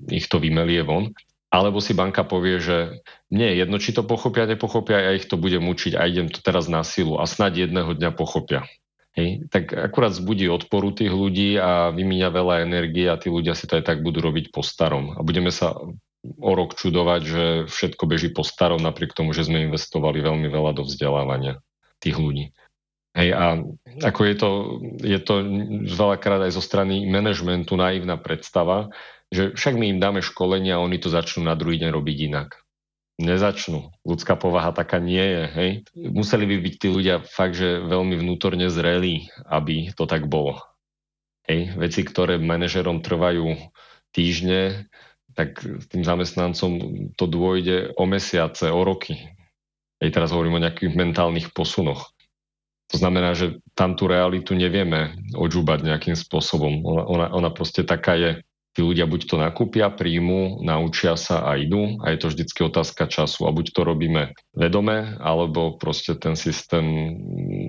[0.08, 1.12] ich to vymelie von.
[1.54, 5.38] Alebo si banka povie, že nie je jedno, či to pochopia, nepochopia, ja ich to
[5.38, 8.66] budem učiť a idem to teraz na silu a snáď jedného dňa pochopia.
[9.14, 13.70] Hej, tak akurát zbudí odporu tých ľudí a vymíňa veľa energie a tí ľudia si
[13.70, 15.14] to aj tak budú robiť po starom.
[15.14, 15.78] A budeme sa
[16.26, 20.82] o rok čudovať, že všetko beží po starom, napriek tomu, že sme investovali veľmi veľa
[20.82, 21.62] do vzdelávania
[22.02, 22.50] tých ľudí.
[23.14, 23.62] Hej, a
[24.02, 24.50] ako je to,
[25.06, 25.34] je to
[25.86, 28.90] veľakrát aj zo strany manažmentu naivná predstava,
[29.34, 32.50] že však my im dáme školenia a oni to začnú na druhý deň robiť inak.
[33.18, 33.94] Nezačnú.
[34.06, 35.44] Ľudská povaha taká nie je.
[35.54, 35.70] Hej?
[35.98, 40.62] Museli by byť tí ľudia fakt, že veľmi vnútorne zrelí, aby to tak bolo.
[41.50, 41.74] Hej?
[41.78, 43.58] Veci, ktoré manažerom trvajú
[44.14, 44.90] týždne,
[45.34, 46.72] tak tým zamestnancom
[47.18, 49.18] to dôjde o mesiace, o roky.
[49.98, 52.14] Hej, teraz hovorím o nejakých mentálnych posunoch.
[52.94, 56.86] To znamená, že tam tú realitu nevieme odžúbať nejakým spôsobom.
[56.86, 58.32] Ona, ona, ona proste taká je
[58.74, 63.06] tí ľudia buď to nakúpia, príjmu, naučia sa a idú a je to vždycky otázka
[63.06, 66.86] času a buď to robíme vedome, alebo proste ten systém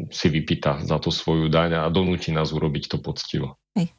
[0.08, 3.60] si vypýta za tú svoju daň a donúti nás urobiť to poctivo.
[3.76, 3.92] Hej.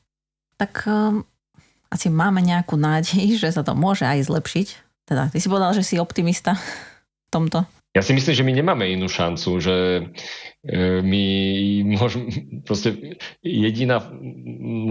[0.58, 1.22] Tak um,
[1.94, 4.68] asi máme nejakú nádej, že sa to môže aj zlepšiť.
[5.06, 7.70] Teda, ty si povedal, že si optimista v tomto.
[7.96, 9.76] Ja si myslím, že my nemáme inú šancu, že
[10.68, 11.24] e, my
[11.96, 12.28] môžeme,
[12.68, 14.04] proste jediná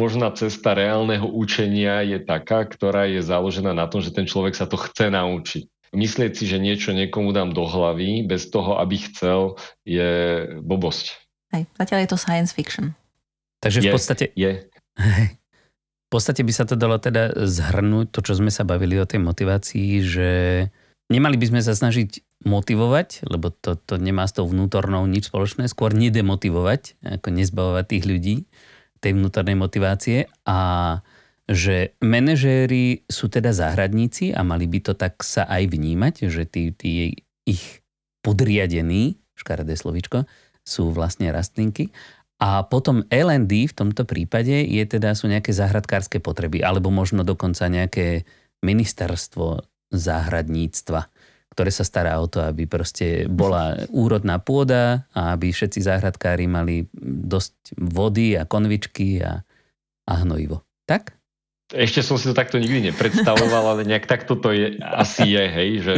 [0.01, 4.65] možná cesta reálneho učenia je taká, ktorá je založená na tom, že ten človek sa
[4.65, 5.69] to chce naučiť.
[5.93, 11.13] Myslieť si, že niečo niekomu dám do hlavy bez toho, aby chcel, je blbosť.
[11.53, 12.97] Hej, zatiaľ je to science fiction.
[13.61, 14.25] Takže v podstate...
[14.33, 14.65] Je.
[16.05, 19.19] V podstate by sa to dalo teda zhrnúť, to, čo sme sa bavili o tej
[19.19, 20.31] motivácii, že
[21.11, 25.70] nemali by sme sa snažiť motivovať, lebo to, to nemá s tou vnútornou nič spoločné,
[25.70, 28.37] skôr nedemotivovať, ako nezbavovať tých ľudí
[29.05, 30.59] tej vnútornej motivácie a
[31.45, 36.72] že manažéri sú teda záhradníci a mali by to tak sa aj vnímať, že tí,
[36.72, 37.85] tí ich
[38.24, 40.24] podriadení, škaredé slovičko,
[40.64, 41.93] sú vlastne rastlinky.
[42.41, 47.68] A potom L&D v tomto prípade je teda, sú nejaké záhradkárske potreby, alebo možno dokonca
[47.68, 48.24] nejaké
[48.64, 51.12] ministerstvo záhradníctva
[51.55, 56.91] ktoré sa stará o to, aby proste bola úrodná pôda a aby všetci záhradkári mali
[57.01, 59.47] dosť vody a konvičky a,
[60.11, 60.67] a hnojivo.
[60.85, 61.15] Tak?
[61.75, 65.71] ešte som si to takto nikdy nepredstavoval, ale nejak takto to je, asi je, hej,
[65.83, 65.97] že,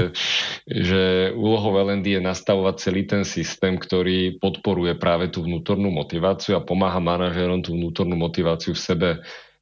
[0.65, 1.03] že
[1.37, 7.03] úlohou LND je nastavovať celý ten systém, ktorý podporuje práve tú vnútornú motiváciu a pomáha
[7.03, 9.09] manažerom tú vnútornú motiváciu v sebe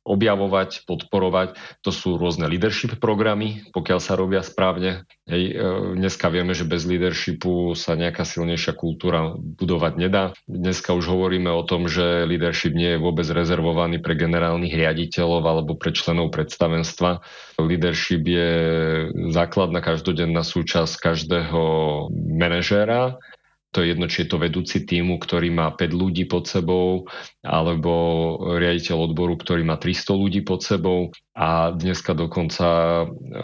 [0.05, 1.57] objavovať, podporovať.
[1.81, 5.09] To sú rôzne leadership programy, pokiaľ sa robia správne.
[5.25, 5.53] Hej, e,
[5.97, 10.37] dneska vieme, že bez leadershipu sa nejaká silnejšia kultúra budovať nedá.
[10.45, 15.73] Dneska už hovoríme o tom, že leadership nie je vôbec rezervovaný pre generálnych riaditeľov alebo
[15.73, 17.25] pre členov predstavenstva.
[17.57, 18.51] Leadership je
[19.33, 21.63] základná každodenná súčasť každého
[22.13, 23.17] manažéra
[23.75, 27.11] to je jedno, či je to vedúci týmu, ktorý má 5 ľudí pod sebou,
[27.43, 27.91] alebo
[28.55, 31.11] riaditeľ odboru, ktorý má 300 ľudí pod sebou.
[31.35, 32.67] A dneska dokonca,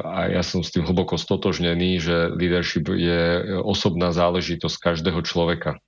[0.06, 5.82] a ja som s tým hlboko stotožnený, že leadership je osobná záležitosť každého človeka.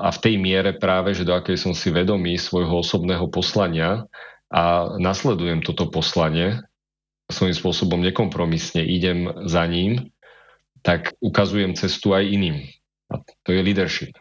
[0.00, 4.08] A v tej miere práve, že do akej som si vedomý svojho osobného poslania
[4.48, 6.64] a nasledujem toto poslanie,
[7.28, 10.08] svojím spôsobom nekompromisne idem za ním,
[10.80, 12.77] tak ukazujem cestu aj iným
[13.12, 14.12] a to je leadership.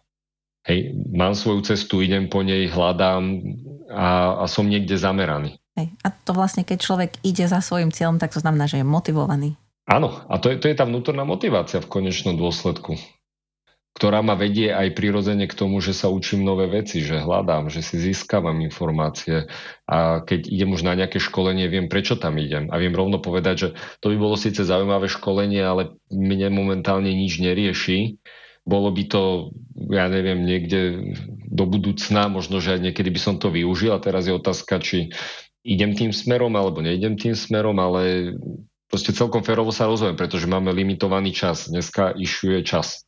[0.67, 3.39] Hej, mám svoju cestu, idem po nej, hľadám
[3.87, 5.55] a, a som niekde zameraný.
[5.79, 8.85] Hej, a to vlastne, keď človek ide za svojim cieľom, tak to znamená, že je
[8.87, 9.55] motivovaný.
[9.87, 12.99] Áno, a to je, to je tá vnútorná motivácia v konečnom dôsledku
[13.97, 17.81] ktorá ma vedie aj prirodzene k tomu, že sa učím nové veci, že hľadám, že
[17.81, 19.49] si získavam informácie
[19.89, 23.55] a keď idem už na nejaké školenie, viem, prečo tam idem a viem rovno povedať,
[23.57, 28.21] že to by bolo síce zaujímavé školenie, ale mne momentálne nič nerieši
[28.67, 29.23] bolo by to,
[29.87, 31.15] ja neviem, niekde
[31.47, 35.15] do budúcna, možno, že niekedy by som to využil a teraz je otázka, či
[35.63, 38.35] idem tým smerom alebo neidem tým smerom, ale
[38.91, 41.71] proste celkom férovo sa rozhodujem, pretože máme limitovaný čas.
[41.71, 43.07] Dneska išuje čas.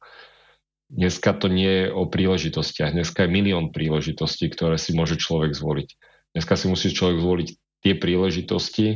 [0.89, 2.95] Dneska to nie je o príležitostiach.
[2.95, 5.89] Dneska je milión príležitostí, ktoré si môže človek zvoliť.
[6.33, 7.47] Dneska si musí človek zvoliť
[7.83, 8.87] tie príležitosti,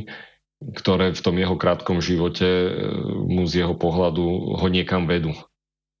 [0.60, 2.72] ktoré v tom jeho krátkom živote eh,
[3.28, 5.36] mu z jeho pohľadu ho niekam vedú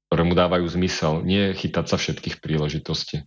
[0.08, 1.24] ktoré mu dávajú zmysel.
[1.24, 3.24] Nie chytať sa všetkých príležitostí.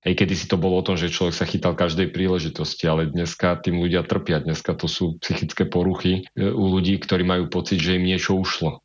[0.00, 3.60] Hej, kedy si to bolo o tom, že človek sa chytal každej príležitosti, ale dneska
[3.60, 4.40] tým ľudia trpia.
[4.40, 8.80] Dneska to sú psychické poruchy e, u ľudí, ktorí majú pocit, že im niečo ušlo.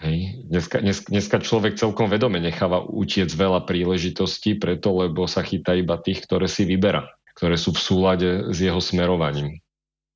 [0.00, 0.48] Hej.
[0.48, 6.00] Dneska, dnes, dneska človek celkom vedome necháva utiec veľa príležitostí, preto lebo sa chytá iba
[6.00, 7.04] tých, ktoré si vyberá,
[7.36, 9.60] ktoré sú v súlade s jeho smerovaním.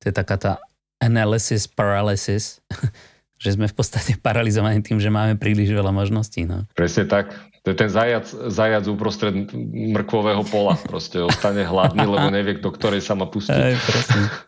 [0.01, 0.53] To je taká tá
[1.01, 2.61] analysis paralysis,
[3.41, 6.45] že sme v podstate paralizovaní tým, že máme príliš veľa možností.
[6.45, 6.69] No.
[6.77, 7.33] Presne tak.
[7.61, 9.33] To je ten zajac, zajac uprostred
[9.93, 10.73] mrkvového pola.
[10.81, 13.53] Proste ostane hladný, lebo nevie, do ktorej sa má pustiť.
[13.53, 14.21] Aj, presne.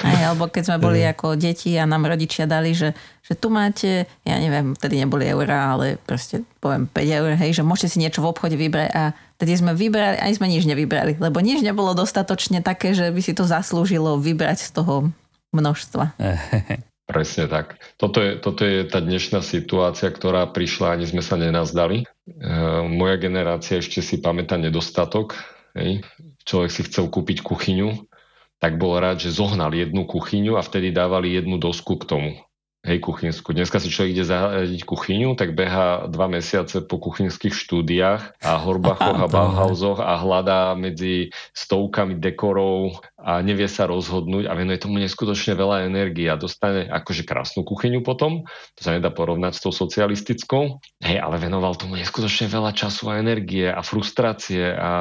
[0.00, 4.08] Aj, alebo keď sme boli ako deti a nám rodičia dali, že, že tu máte,
[4.24, 8.24] ja neviem, vtedy neboli eurá, ale proste poviem 5 eur, hej, že môžete si niečo
[8.24, 12.64] v obchode vybrať a tedy sme vybrali, ani sme nič nevybrali, lebo nič nebolo dostatočne
[12.64, 15.12] také, že by si to zaslúžilo vybrať z toho
[15.52, 16.16] množstva.
[17.10, 17.76] Presne tak.
[17.98, 22.06] Toto je, toto je tá dnešná situácia, ktorá prišla, ani sme sa nenazdali.
[22.06, 22.06] E,
[22.86, 25.34] moja generácia ešte si pamätá nedostatok.
[25.74, 26.06] Hej.
[26.46, 28.06] Človek si chcel kúpiť kuchyňu,
[28.62, 32.32] tak bol rád, že zohnal jednu kuchyňu a vtedy dávali jednu dosku k tomu
[32.84, 33.52] hej, kuchynsku.
[33.52, 39.20] Dneska si človek ide zahľadiť kuchyňu, tak beha dva mesiace po kuchynských štúdiách a horbachoch
[39.20, 45.54] a Bauhausoch a hľadá medzi stovkami dekorov a nevie sa rozhodnúť a venuje tomu neskutočne
[45.54, 50.80] veľa energie a dostane akože krásnu kuchyňu potom, to sa nedá porovnať s tou socialistickou,
[51.04, 54.92] hej, ale venoval tomu neskutočne veľa času a energie a frustrácie a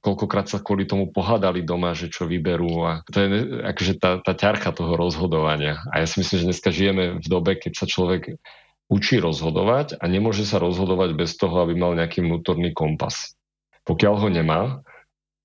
[0.00, 3.28] koľkokrát sa kvôli tomu pohádali doma, že čo vyberú a to je
[3.68, 5.80] akože tá, tá ťarcha toho rozhodovania.
[5.92, 8.40] A ja si myslím, že dneska žijeme v dobe, keď sa človek
[8.88, 13.36] učí rozhodovať a nemôže sa rozhodovať bez toho, aby mal nejaký vnútorný kompas.
[13.84, 14.60] Pokiaľ ho nemá,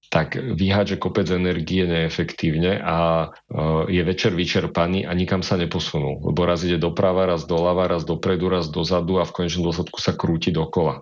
[0.10, 3.28] tak vyhádže kopec energie neefektívne a e,
[3.90, 6.22] je večer vyčerpaný a nikam sa neposunul.
[6.22, 10.14] Lebo raz ide doprava, raz doľava, raz dopredu, raz dozadu a v konečnom dôsledku sa
[10.14, 11.02] krúti dokola.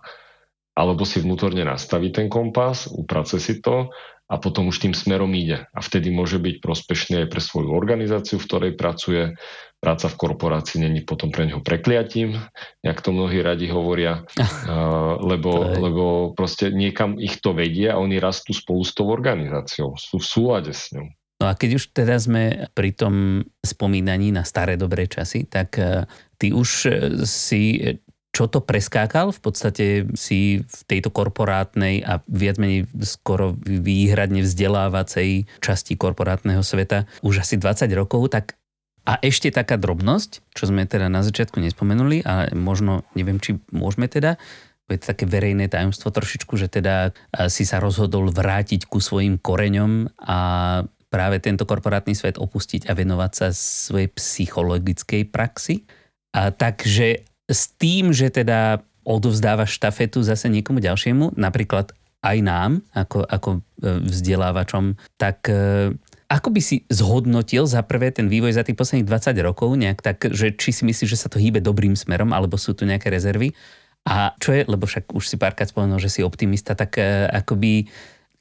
[0.71, 3.91] Alebo si vnútorne nastaví ten kompas, uprace si to
[4.31, 5.67] a potom už tým smerom ide.
[5.75, 9.35] A vtedy môže byť prospešný aj pre svoju organizáciu, v ktorej pracuje,
[9.81, 12.37] práca v korporácii není potom pre neho prekliatím,
[12.85, 16.03] jak to mnohí radi hovoria, uh, lebo, lebo
[16.37, 20.71] proste niekam ich to vedie a oni rastú spolu s tou organizáciou, sú v súlade
[20.71, 21.09] s ňou.
[21.41, 26.05] No a keď už teda sme pri tom spomínaní na staré dobré časy, tak uh,
[26.37, 26.93] ty už uh,
[27.25, 27.81] si
[28.31, 29.35] čo to preskákal?
[29.35, 37.11] V podstate si v tejto korporátnej a viac menej skoro výhradne vzdelávacej časti korporátneho sveta
[37.27, 38.55] už asi 20 rokov, tak
[39.01, 44.05] a ešte taká drobnosť, čo sme teda na začiatku nespomenuli, a možno, neviem, či môžeme
[44.05, 44.37] teda,
[44.91, 47.15] je to také verejné tajomstvo trošičku, že teda
[47.47, 50.39] si sa rozhodol vrátiť ku svojim koreňom a
[51.07, 55.87] práve tento korporátny svet opustiť a venovať sa svojej psychologickej praxi.
[56.35, 61.91] A takže s tým, že teda odovzdávaš štafetu zase niekomu ďalšiemu, napríklad
[62.21, 63.59] aj nám, ako, ako e,
[64.07, 65.91] vzdelávačom, tak e,
[66.31, 70.31] ako by si zhodnotil za prvé ten vývoj za tých posledných 20 rokov, nejak tak,
[70.31, 73.51] že či si myslíš, že sa to hýbe dobrým smerom, alebo sú tu nejaké rezervy?
[74.07, 77.91] A čo je, lebo však už si párkrát spomenul, že si optimista, tak uh, akoby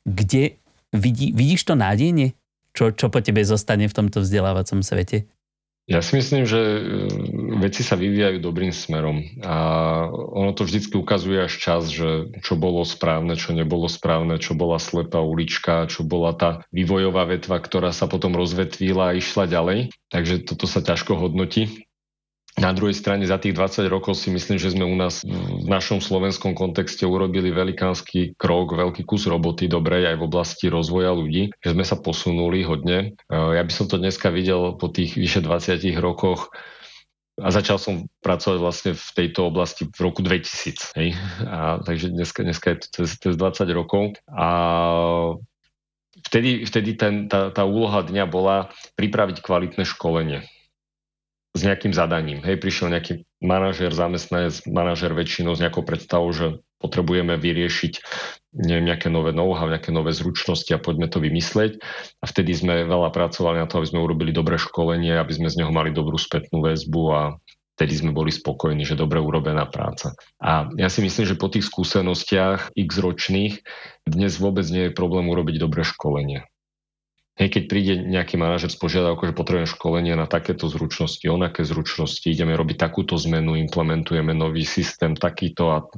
[0.07, 0.57] kde
[0.95, 2.39] vidí, vidíš to nádejne?
[2.71, 5.27] Čo, čo po tebe zostane v tomto vzdelávacom svete?
[5.91, 6.81] Ja si myslím, že e,
[7.59, 9.57] veci sa vyvíjajú dobrým smerom a
[10.15, 14.79] ono to vždycky ukazuje až čas, že čo bolo správne, čo nebolo správne, čo bola
[14.79, 19.91] slepá ulička, čo bola tá vývojová vetva, ktorá sa potom rozvetvila a išla ďalej.
[20.15, 21.90] Takže toto sa ťažko hodnotí.
[22.61, 26.05] Na druhej strane za tých 20 rokov si myslím, že sme u nás v našom
[26.05, 31.73] slovenskom kontexte urobili velikánsky krok, veľký kus roboty dobrej aj v oblasti rozvoja ľudí, že
[31.73, 33.17] sme sa posunuli hodne.
[33.33, 36.53] E, ja by som to dneska videl po tých vyše 20 rokoch
[37.41, 41.01] a začal som pracovať vlastne v tejto oblasti v roku 2000.
[41.01, 41.17] Hej?
[41.49, 44.21] A, takže dneska, dneska je to cez, cez 20 rokov.
[44.29, 44.49] A
[46.29, 48.69] vtedy, vtedy ten, tá, tá úloha dňa bola
[49.01, 50.45] pripraviť kvalitné školenie
[51.51, 52.41] s nejakým zadaním.
[52.47, 57.93] Hej, prišiel nejaký manažer, zamestnanec, manažer väčšinou s nejakou predstavou, že potrebujeme vyriešiť
[58.57, 61.79] neviem, nejaké nové know-how, nejaké nové zručnosti a poďme to vymyslieť.
[62.19, 65.63] A vtedy sme veľa pracovali na to, aby sme urobili dobré školenie, aby sme z
[65.63, 67.21] neho mali dobrú spätnú väzbu a
[67.79, 70.13] vtedy sme boli spokojní, že dobre urobená práca.
[70.43, 73.55] A ja si myslím, že po tých skúsenostiach x ročných
[74.05, 76.45] dnes vôbec nie je problém urobiť dobré školenie.
[77.41, 82.29] Hej, keď príde nejaký manažer s požiadavkou, že potrebujem školenie na takéto zručnosti, onaké zručnosti,
[82.29, 85.89] ideme robiť takúto zmenu, implementujeme nový systém, takýto a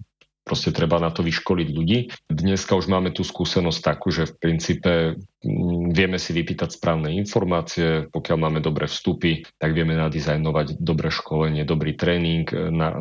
[0.47, 1.99] proste treba na to vyškoliť ľudí.
[2.31, 8.07] Dneska už máme tú skúsenosť takú, že v princípe mm, vieme si vypýtať správne informácie,
[8.15, 12.95] pokiaľ máme dobré vstupy, tak vieme nadizajnovať dobré školenie, dobrý tréning, na,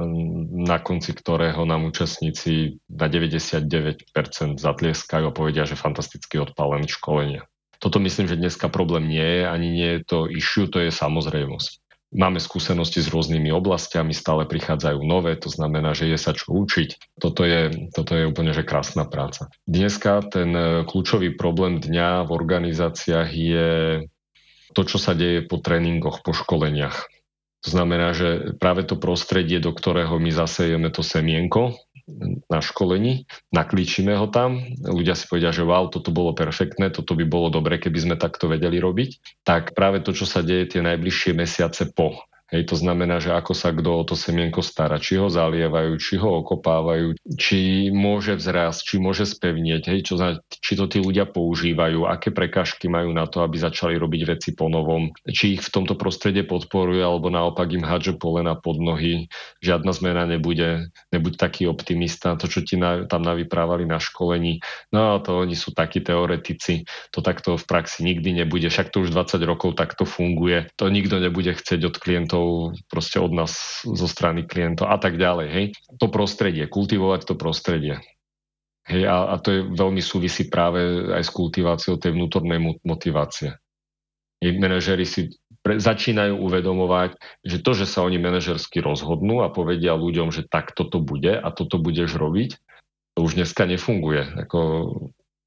[0.66, 7.46] na konci ktorého nám účastníci na 99% zatlieskajú a povedia, že fantasticky odpálené školenie.
[7.82, 11.82] Toto myslím, že dneska problém nie je, ani nie je to issue, to je samozrejmosť.
[12.12, 17.18] Máme skúsenosti s rôznymi oblastiami, stále prichádzajú nové, to znamená, že je sa čo učiť.
[17.18, 19.48] Toto je, toto je úplne že krásna práca.
[19.64, 23.70] Dneska ten e, kľúčový problém dňa v organizáciách je
[24.76, 27.08] to, čo sa deje po tréningoch, po školeniach.
[27.64, 31.80] To znamená, že práve to prostredie, do ktorého my zasejeme to semienko,
[32.48, 37.26] na školení, naklíčime ho tam, ľudia si povedia, že wow, toto bolo perfektné, toto by
[37.28, 41.32] bolo dobre, keby sme takto vedeli robiť, tak práve to, čo sa deje tie najbližšie
[41.36, 45.32] mesiace po Hej, to znamená, že ako sa kto o to semienko stará, či ho
[45.32, 50.20] zalievajú, či ho okopávajú, či môže vzrásť, či môže spevnieť, hej, čo,
[50.60, 54.68] či to tí ľudia používajú, aké prekažky majú na to, aby začali robiť veci po
[54.68, 59.32] novom, či ich v tomto prostredie podporuje, alebo naopak im hádže polena pod nohy,
[59.64, 64.60] žiadna zmena nebude, nebuď taký optimista, to, čo ti na, tam navyprávali na školení,
[64.92, 66.84] no a to oni sú takí teoretici,
[67.16, 71.16] to takto v praxi nikdy nebude, však to už 20 rokov takto funguje, to nikto
[71.16, 75.48] nebude chcieť od klientov klientov, proste od nás zo strany klientov a tak ďalej.
[75.50, 75.66] Hej.
[76.00, 78.02] To prostredie, kultivovať to prostredie.
[78.90, 80.82] Hej, a, a to je veľmi súvisí práve
[81.14, 83.54] aj s kultiváciou tej vnútornej motivácie.
[84.42, 84.58] Hej,
[85.06, 85.22] si
[85.62, 87.14] pre, začínajú uvedomovať,
[87.46, 91.48] že to, že sa oni manažersky rozhodnú a povedia ľuďom, že tak toto bude a
[91.54, 92.58] toto budeš robiť,
[93.14, 94.50] to už dneska nefunguje.
[94.50, 94.60] Ako,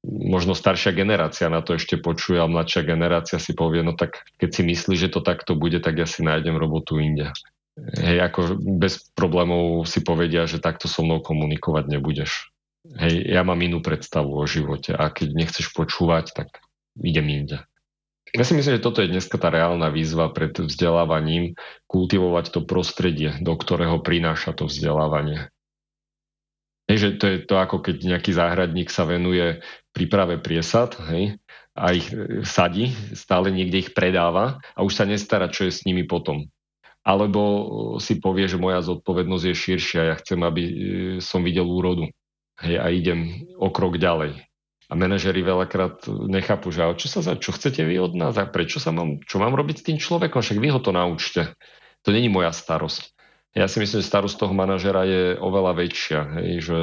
[0.05, 4.49] možno staršia generácia na to ešte počuje a mladšia generácia si povie, no tak keď
[4.53, 7.33] si myslí, že to takto bude, tak ja si nájdem robotu inde.
[7.75, 8.39] Hej, ako
[8.79, 12.55] bez problémov si povedia, že takto so mnou komunikovať nebudeš.
[12.95, 16.47] Hej, ja mám inú predstavu o živote a keď nechceš počúvať, tak
[17.01, 17.57] idem inde.
[18.35, 21.55] Ja si myslím, že toto je dneska tá reálna výzva pred vzdelávaním,
[21.87, 25.47] kultivovať to prostredie, do ktorého prináša to vzdelávanie.
[26.85, 29.57] Hej, že to je to ako keď nejaký záhradník sa venuje
[29.89, 31.41] príprave priesad hej,
[31.75, 35.83] a ich e, sadí, stále niekde ich predáva a už sa nestará, čo je s
[35.83, 36.45] nimi potom.
[37.05, 37.41] Alebo
[38.01, 40.73] si povie, že moja zodpovednosť je širšia, ja chcem, aby e,
[41.25, 42.05] som videl úrodu
[42.61, 44.45] hej, a idem o krok ďalej.
[44.85, 48.93] A manažeri veľakrát nechápu, že čo, sa čo chcete vy od nás a prečo sa
[48.93, 51.57] mám, čo mám robiť s tým človekom, však vy ho to naučte.
[52.05, 53.14] To není moja starosť.
[53.55, 56.77] Ja si myslím, že starosť toho manažera je oveľa väčšia, hej, že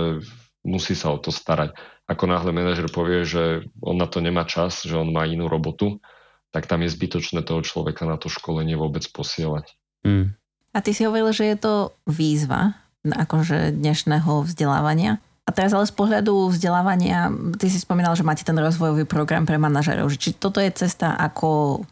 [0.64, 1.77] musí sa o to starať.
[2.09, 6.01] Ako náhle manažer povie, že on na to nemá čas, že on má inú robotu,
[6.49, 9.73] tak tam je zbytočné toho človeka na to školenie vôbec posielať.
[10.05, 10.33] Mm.
[10.73, 11.75] A ty si hovoril, že je to
[12.09, 15.18] výzva akože dnešného vzdelávania.
[15.43, 19.59] A teraz ale z pohľadu vzdelávania, ty si spomínal, že máte ten rozvojový program pre
[19.59, 20.07] manažerov.
[20.14, 21.83] Že či toto je cesta, ako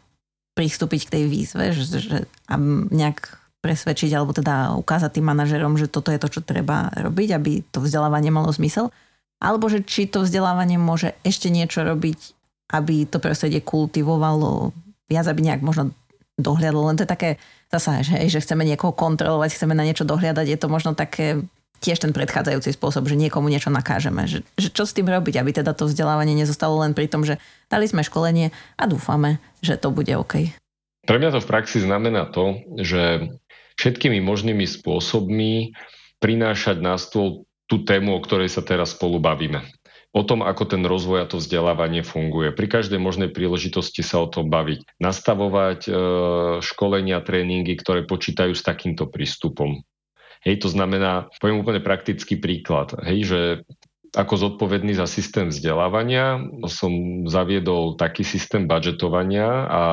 [0.55, 2.17] pristúpiť k tej výzve, že, že
[2.47, 2.55] a
[2.89, 7.61] nejak presvedčiť alebo teda ukázať tým manažerom, že toto je to, čo treba robiť, aby
[7.69, 8.89] to vzdelávanie malo zmysel.
[9.41, 12.19] Alebo že či to vzdelávanie môže ešte niečo robiť,
[12.73, 14.73] aby to prostredie kultivovalo
[15.09, 15.93] viac, aby nejak možno
[16.37, 16.89] dohľadlo.
[16.89, 17.29] Len to je také
[17.69, 20.45] zasa, že, že chceme niekoho kontrolovať, chceme na niečo dohľadať.
[20.45, 21.41] Je to možno také
[21.81, 24.29] tiež ten predchádzajúci spôsob, že niekomu niečo nakážeme.
[24.29, 27.41] Že, že čo s tým robiť, aby teda to vzdelávanie nezostalo len pri tom, že
[27.67, 30.53] dali sme školenie a dúfame, že to bude OK.
[31.01, 33.33] Pre mňa to v praxi znamená to, že
[33.81, 35.73] všetkými možnými spôsobmi
[36.21, 39.65] prinášať na stôl tú tému, o ktorej sa teraz spolu bavíme.
[40.11, 42.51] O tom, ako ten rozvoj a to vzdelávanie funguje.
[42.51, 44.99] Pri každej možnej príležitosti sa o tom baviť.
[44.99, 45.91] Nastavovať e,
[46.59, 49.81] školenia, tréningy, ktoré počítajú s takýmto prístupom.
[50.43, 53.39] Hej, to znamená, poviem úplne praktický príklad, hej, že
[54.11, 59.83] ako zodpovedný za systém vzdelávania som zaviedol taký systém budžetovania a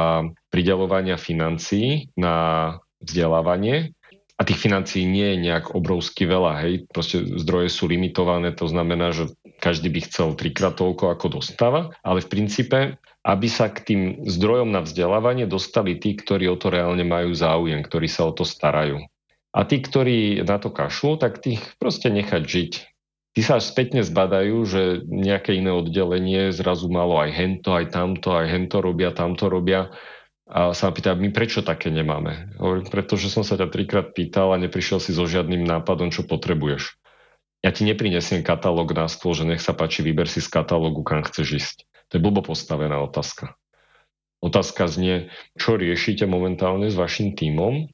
[0.51, 3.94] pridelovania financií na vzdelávanie,
[4.38, 9.11] a tých financií nie je nejak obrovsky veľa, hej, proste zdroje sú limitované, to znamená,
[9.11, 12.78] že každý by chcel trikrát toľko, ako dostáva, ale v princípe,
[13.26, 17.82] aby sa k tým zdrojom na vzdelávanie dostali tí, ktorí o to reálne majú záujem,
[17.82, 19.03] ktorí sa o to starajú.
[19.51, 22.72] A tí, ktorí na to kašľú, tak tých proste nechať žiť.
[23.34, 28.38] Tí sa až spätne zbadajú, že nejaké iné oddelenie zrazu malo aj hento, aj tamto,
[28.38, 29.90] aj hento robia, tamto robia.
[30.49, 32.57] A sa ma pýta, my prečo také nemáme?
[32.57, 36.96] Hovorím, pretože som sa ťa trikrát pýtal a neprišiel si so žiadnym nápadom, čo potrebuješ.
[37.61, 41.20] Ja ti neprinesiem katalóg na stôl, že nech sa páči, vyber si z katalógu, kam
[41.20, 41.76] chceš ísť.
[42.09, 43.61] To je blbo postavená otázka.
[44.40, 45.28] Otázka znie,
[45.59, 47.92] čo riešite momentálne s vašim tímom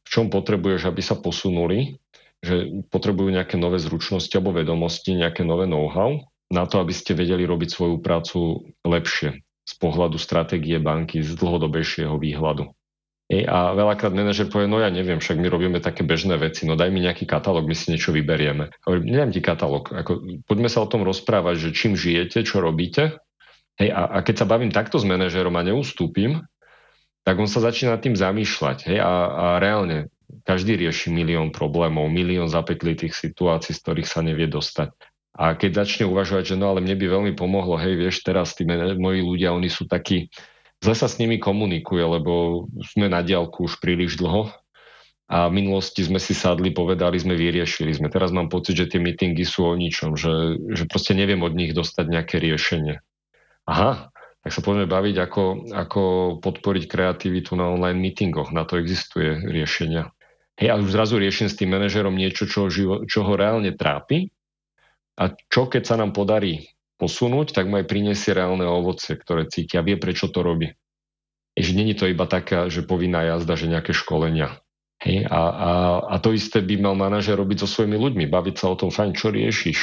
[0.00, 2.00] v čom potrebuješ, aby sa posunuli,
[2.40, 7.44] že potrebujú nejaké nové zručnosti alebo vedomosti, nejaké nové know-how na to, aby ste vedeli
[7.44, 12.66] robiť svoju prácu lepšie z pohľadu stratégie banky, z dlhodobejšieho výhľadu.
[13.30, 16.90] A veľakrát manažer povie, no ja neviem, však my robíme také bežné veci, no daj
[16.90, 18.74] mi nejaký katalóg, my si niečo vyberieme.
[18.82, 23.22] Hovorím, nedám ti katalóg, ako, poďme sa o tom rozprávať, že čím žijete, čo robíte.
[23.78, 26.42] Hej, a, a keď sa bavím takto s manažerom a neustúpim,
[27.22, 28.90] tak on sa začína tým zamýšľať.
[28.90, 28.98] Hej?
[28.98, 30.10] A, a reálne
[30.42, 34.90] každý rieši milión problémov, milión zapeklitých situácií, z ktorých sa nevie dostať.
[35.40, 38.68] A keď začne uvažovať, že no ale mne by veľmi pomohlo, hej, vieš, teraz tí
[38.68, 40.28] moji ľudia, oni sú takí,
[40.84, 44.52] zle sa s nimi komunikuje, lebo sme na diálku už príliš dlho
[45.32, 48.12] a v minulosti sme si sadli, povedali sme, vyriešili sme.
[48.12, 51.72] Teraz mám pocit, že tie meetingy sú o ničom, že, že proste neviem od nich
[51.72, 53.00] dostať nejaké riešenie.
[53.64, 54.12] Aha,
[54.44, 56.02] tak sa poďme baviť, ako, ako
[56.44, 58.52] podporiť kreativitu na online meetingoch.
[58.52, 60.12] Na to existuje riešenia.
[60.60, 62.68] Hej, a už zrazu riešim s tým manažerom niečo, čo,
[63.08, 64.28] čo ho reálne trápi
[65.16, 69.80] a čo keď sa nám podarí posunúť, tak mu aj priniesie reálne ovoce, ktoré cíti
[69.80, 70.70] a vie, prečo to robí.
[71.56, 74.60] Že není to iba taká, že povinná jazda, že nejaké školenia.
[75.00, 75.70] Hej, a, a,
[76.12, 79.16] a to isté by mal manažer robiť so svojimi ľuďmi, baviť sa o tom, fajn,
[79.16, 79.78] čo riešiš,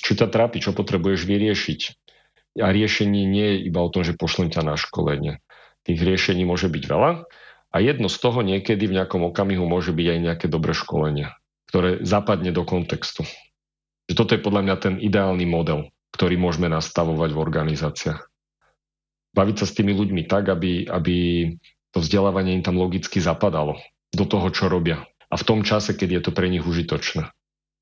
[0.00, 1.80] čo ťa trápi, čo potrebuješ vyriešiť
[2.60, 5.40] a riešenie nie je iba o tom, že pošlem ťa na školenie.
[5.84, 7.10] Tých riešení môže byť veľa
[7.72, 11.32] a jedno z toho niekedy v nejakom okamihu môže byť aj nejaké dobré školenie,
[11.72, 13.24] ktoré zapadne do kontextu.
[14.10, 18.20] Že toto je podľa mňa ten ideálny model, ktorý môžeme nastavovať v organizáciách.
[19.32, 21.16] Baviť sa s tými ľuďmi tak, aby, aby
[21.92, 23.80] to vzdelávanie im tam logicky zapadalo
[24.12, 25.08] do toho, čo robia.
[25.32, 27.32] A v tom čase, keď je to pre nich užitočné.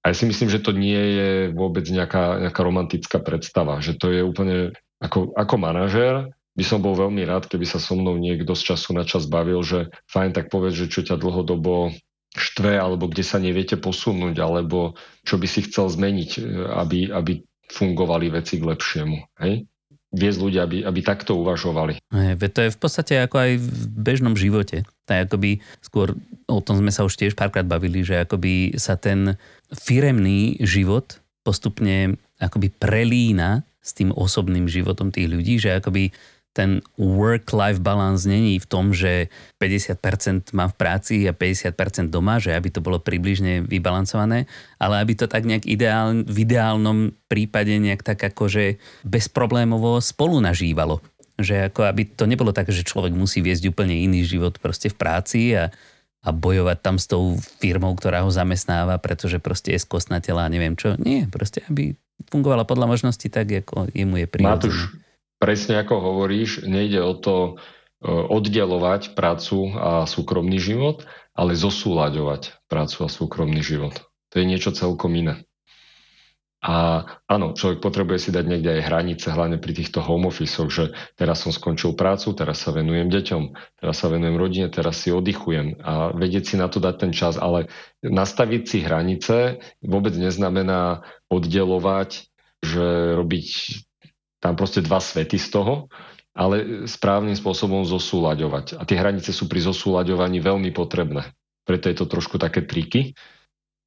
[0.00, 4.08] A ja si myslím, že to nie je vôbec nejaká, nejaká romantická predstava, že to
[4.08, 8.52] je úplne ako, ako manažér, by som bol veľmi rád, keby sa so mnou niekto
[8.56, 11.94] z času na čas bavil, že fajn, tak povedz, že čo ťa dlhodobo
[12.30, 14.94] štve, alebo kde sa neviete posunúť, alebo
[15.26, 16.30] čo by si chcel zmeniť,
[16.78, 19.18] aby, aby fungovali veci k lepšiemu.
[19.42, 19.66] Hej?
[20.10, 22.02] viesť ľudia, aby, aby takto uvažovali.
[22.50, 24.82] to je v podstate ako aj v bežnom živote.
[25.06, 26.14] Je akoby, skôr
[26.46, 29.38] o tom sme sa už tiež párkrát bavili, že akoby sa ten
[29.70, 36.14] firemný život postupne akoby prelína s tým osobným životom tých ľudí, že akoby
[36.50, 39.30] ten work-life balance není v tom, že
[39.62, 44.50] 50% mám v práci a 50% doma, že aby to bolo približne vybalancované,
[44.82, 50.98] ale aby to tak nejak ideál, v ideálnom prípade nejak tak akože bezproblémovo spolu nažívalo.
[51.38, 54.98] Že ako aby to nebolo tak, že človek musí viesť úplne iný život proste v
[54.98, 55.70] práci a,
[56.26, 60.74] a bojovať tam s tou firmou, ktorá ho zamestnáva, pretože proste je skosnateľa a neviem
[60.74, 60.98] čo.
[60.98, 61.94] Nie, proste aby
[62.28, 64.68] fungovala podľa možnosti tak, ako jemu je prirodzené.
[64.68, 64.78] Matúš,
[65.40, 67.52] presne ako hovoríš, nejde o to e,
[68.06, 73.96] oddelovať prácu a súkromný život, ale zosúľaďovať prácu a súkromný život.
[74.30, 75.48] To je niečo celkom iné.
[76.60, 80.92] A áno, človek potrebuje si dať niekde aj hranice, hlavne pri týchto home office že
[81.16, 83.42] teraz som skončil prácu, teraz sa venujem deťom,
[83.80, 87.40] teraz sa venujem rodine, teraz si oddychujem a vedieť si na to dať ten čas,
[87.40, 87.72] ale
[88.04, 91.00] nastaviť si hranice vôbec neznamená
[91.32, 92.28] oddelovať,
[92.60, 93.48] že robiť
[94.40, 95.74] tam proste dva svety z toho,
[96.32, 98.80] ale správnym spôsobom zosúľaďovať.
[98.80, 101.36] A tie hranice sú pri zosúľaďovaní veľmi potrebné.
[101.68, 103.12] Preto je to trošku také triky,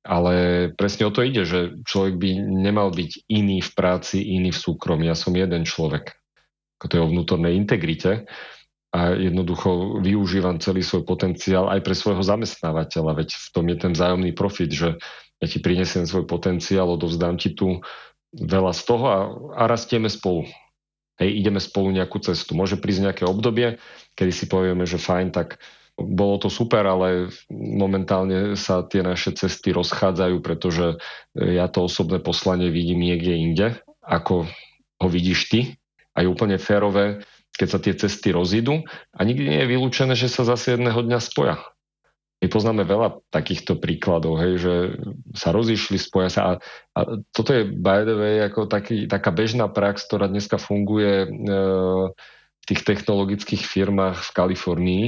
[0.03, 4.61] ale presne o to ide, že človek by nemal byť iný v práci, iný v
[4.61, 5.07] súkromí.
[5.07, 6.13] Ja som jeden človek.
[6.79, 8.27] Ako to je o vnútornej integrite
[8.93, 13.91] a jednoducho využívam celý svoj potenciál aj pre svojho zamestnávateľa, veď v tom je ten
[13.95, 14.99] vzájomný profit, že
[15.41, 17.81] ja ti prinesiem svoj potenciál, odovzdám ti tu
[18.33, 19.19] veľa z toho a,
[19.57, 20.49] a rastieme spolu.
[21.21, 22.57] Hej, ideme spolu nejakú cestu.
[22.57, 23.77] Môže prísť nejaké obdobie,
[24.17, 25.61] kedy si povieme, že fajn, tak
[25.93, 30.97] bolo to super, ale momentálne sa tie naše cesty rozchádzajú, pretože
[31.37, 33.67] ja to osobné poslanie vidím niekde inde,
[34.01, 34.49] ako
[34.97, 35.59] ho vidíš ty.
[36.17, 37.21] A je úplne férové,
[37.53, 38.81] keď sa tie cesty rozídu
[39.13, 41.61] a nikdy nie je vylúčené, že sa zase jedného dňa spoja.
[42.43, 44.75] My poznáme veľa takýchto príkladov, hej, že
[45.31, 46.41] sa rozišli, spoja sa.
[46.43, 46.51] A,
[46.91, 46.99] a
[47.31, 51.27] toto je, by the way, ako taký, taká bežná prax, ktorá dneska funguje e,
[52.59, 55.05] v tých technologických firmách v Kalifornii,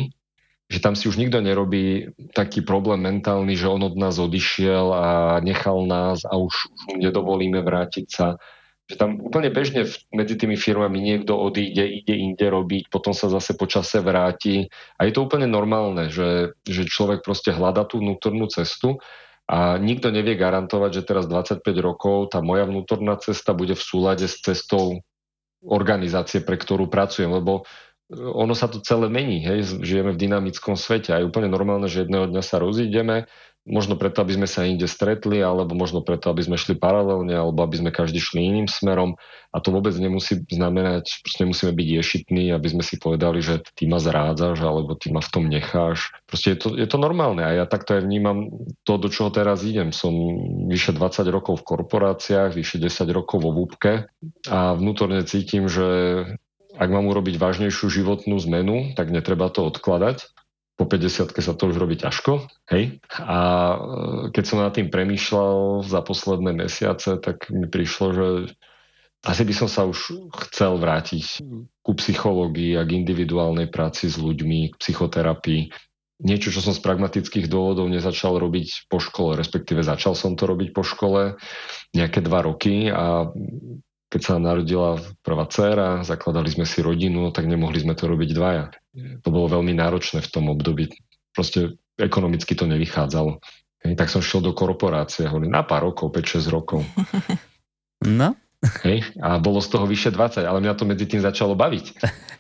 [0.72, 5.08] že tam si už nikto nerobí taký problém mentálny, že on od nás odišiel a
[5.44, 8.40] nechal nás a už, už mu nedovolíme vrátiť sa.
[8.86, 13.58] Že tam úplne bežne medzi tými firmami niekto odíde, ide inde robiť, potom sa zase
[13.58, 14.70] počase vráti.
[15.02, 19.02] A je to úplne normálne, že, že človek proste hľada tú vnútornú cestu
[19.50, 24.26] a nikto nevie garantovať, že teraz 25 rokov tá moja vnútorná cesta bude v súlade
[24.30, 25.02] s cestou
[25.66, 27.66] organizácie, pre ktorú pracujem, lebo
[28.14, 32.06] ono sa to celé mení, hej, žijeme v dynamickom svete a je úplne normálne, že
[32.06, 33.26] jedného dňa sa rozídeme,
[33.66, 37.66] možno preto, aby sme sa inde stretli, alebo možno preto, aby sme šli paralelne, alebo
[37.66, 39.18] aby sme každý šli iným smerom
[39.50, 43.90] a to vôbec nemusí znamenať, proste nemusíme byť ješitní, aby sme si povedali, že ty
[43.90, 46.14] ma zrádzaš, alebo ty ma v tom necháš.
[46.30, 48.54] Proste je to, je to normálne a ja takto aj vnímam
[48.86, 49.90] to, do čoho teraz idem.
[49.96, 50.14] Som
[50.68, 54.12] vyše 20 rokov v korporáciách, vyše 10 rokov vo VÚBke
[54.52, 55.88] a vnútorne cítim, že
[56.76, 60.35] ak mám urobiť vážnejšiu životnú zmenu, tak netreba to odkladať.
[60.76, 62.52] Po 50 sa to už robí ťažko.
[62.68, 63.00] Hej?
[63.24, 63.78] A e,
[64.36, 68.28] keď som nad tým premýšľal za posledné mesiace, tak mi prišlo, že
[69.26, 71.42] asi by som sa už chcel vrátiť
[71.82, 75.74] ku psychológii a k individuálnej práci s ľuďmi, k psychoterapii.
[76.22, 80.72] Niečo, čo som z pragmatických dôvodov nezačal robiť po škole, respektíve začal som to robiť
[80.72, 81.36] po škole
[81.92, 83.28] nejaké dva roky a
[84.10, 88.66] keď sa narodila prvá dcéra, zakladali sme si rodinu, tak nemohli sme to robiť dvaja.
[89.26, 90.94] To bolo veľmi náročné v tom období.
[91.36, 93.42] Proste ekonomicky to nevychádzalo.
[93.86, 96.82] Tak som šiel do korporácie, hovorím, na pár rokov, 5-6 rokov.
[98.06, 98.38] No,
[98.88, 99.06] Hej?
[99.22, 101.86] A bolo z toho vyše 20, ale mňa to medzi tým začalo baviť.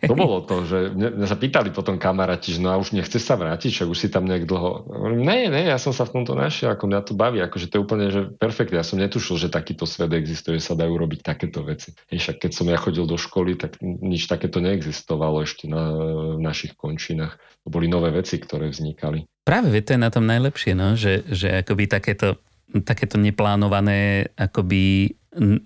[0.05, 3.39] To bolo to, že mňa sa pýtali potom kamaráti, že no a už nechce sa
[3.39, 4.85] vrátiť, však už si tam nejak dlho.
[5.17, 7.81] Ne, ne, ja som sa v tomto našiel, ako mňa to baví, akože to je
[7.81, 8.77] úplne, že perfektne.
[8.77, 11.95] Ja som netušil, že takýto svet existuje, sa dajú robiť takéto veci.
[12.11, 15.89] Hej, však keď som ja chodil do školy, tak nič takéto neexistovalo ešte na
[16.37, 17.39] našich končinách.
[17.65, 19.25] To boli nové veci, ktoré vznikali.
[19.45, 20.97] Práve to je na tom najlepšie, no?
[20.97, 22.41] že, že akoby takéto,
[22.81, 25.13] takéto neplánované akoby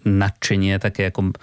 [0.03, 1.37] nadšenie, také ako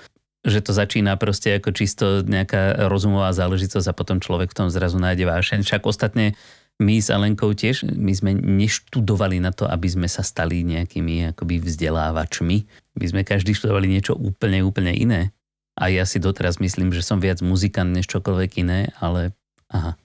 [0.47, 5.03] že to začína proste ako čisto nejaká rozumová záležitosť a potom človek v tom zrazu
[5.03, 5.67] nájde vášeň.
[5.67, 6.39] Však ostatne
[6.79, 11.59] my s Alenkou tiež, my sme neštudovali na to, aby sme sa stali nejakými akoby
[11.67, 12.57] vzdelávačmi.
[12.95, 15.35] My sme každý študovali niečo úplne, úplne iné.
[15.75, 19.35] A ja si doteraz myslím, že som viac muzikant než čokoľvek iné, ale
[19.67, 19.99] aha,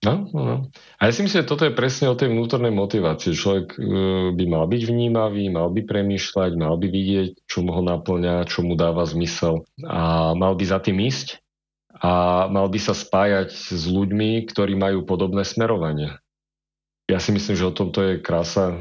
[0.00, 0.56] No, no, no.
[0.96, 3.36] A ja si myslím, že toto je presne o tej vnútornej motivácii.
[3.36, 3.78] Človek e,
[4.32, 8.64] by mal byť vnímavý, mal by premýšľať, mal by vidieť, čo mu ho naplňa, čo
[8.64, 11.44] mu dáva zmysel a mal by za tým ísť
[12.00, 16.16] a mal by sa spájať s ľuďmi, ktorí majú podobné smerovanie.
[17.12, 18.72] Ja si myslím, že o tomto je krása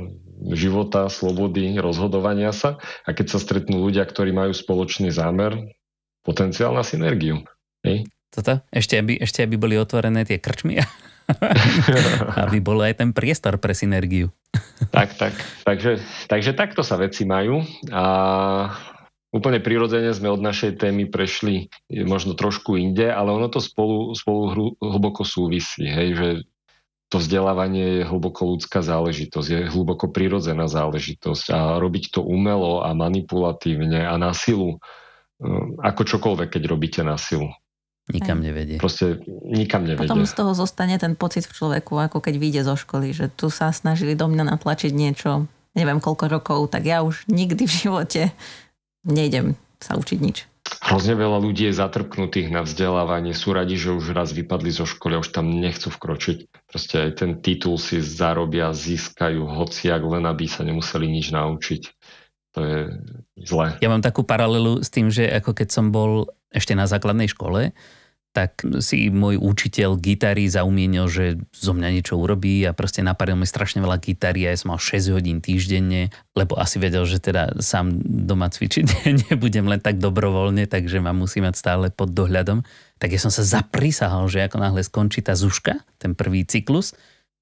[0.55, 5.75] života, slobody, rozhodovania sa a keď sa stretnú ľudia, ktorí majú spoločný zámer,
[6.23, 7.43] potenciál na synergiu.
[7.83, 8.07] Hej?
[8.31, 8.63] Toto?
[8.71, 10.79] Ešte aby, ešte aby boli otvorené tie krčmy
[12.45, 14.33] aby bol aj ten priestor pre synergiu.
[14.95, 15.33] tak, tak.
[15.63, 17.61] Takže, takže takto sa veci majú
[17.93, 18.05] a
[19.29, 24.73] úplne prirodzene sme od našej témy prešli možno trošku inde, ale ono to spolu, spolu
[24.81, 26.27] hlboko súvisí, hej, že
[27.09, 32.93] to vzdelávanie je hlboko ľudská záležitosť, je hlboko prirodzená záležitosť a robiť to umelo a
[32.93, 34.77] manipulatívne a na silu,
[35.41, 37.49] hm, ako čokoľvek, keď robíte na silu.
[38.09, 38.81] Nikam nevedie.
[38.81, 40.09] Proste nikam nevedie.
[40.09, 43.53] Potom z toho zostane ten pocit v človeku, ako keď vyjde zo školy, že tu
[43.53, 45.45] sa snažili do mňa natlačiť niečo,
[45.77, 48.21] neviem koľko rokov, tak ja už nikdy v živote
[49.05, 50.49] nejdem sa učiť nič.
[50.69, 55.17] Hrozne veľa ľudí je zatrpknutých na vzdelávanie, sú radi, že už raz vypadli zo školy
[55.17, 56.37] a už tam nechcú vkročiť.
[56.69, 61.81] Proste aj ten titul si zarobia, získajú hociak, len aby sa nemuseli nič naučiť.
[62.57, 62.79] To je
[63.45, 63.77] zlé.
[63.81, 67.73] Ja mám takú paralelu s tým, že ako keď som bol ešte na základnej škole,
[68.29, 73.49] tak si môj učiteľ gitary zaumienil, že zo mňa niečo urobí a proste napadil mi
[73.49, 77.57] strašne veľa gitary a ja som mal 6 hodín týždenne, lebo asi vedel, že teda
[77.57, 78.85] sám doma cvičiť
[79.33, 82.61] nebudem len tak dobrovoľne, takže ma musí mať stále pod dohľadom.
[83.01, 86.93] Tak ja som sa zaprisahal, že ako náhle skončí tá zuška, ten prvý cyklus,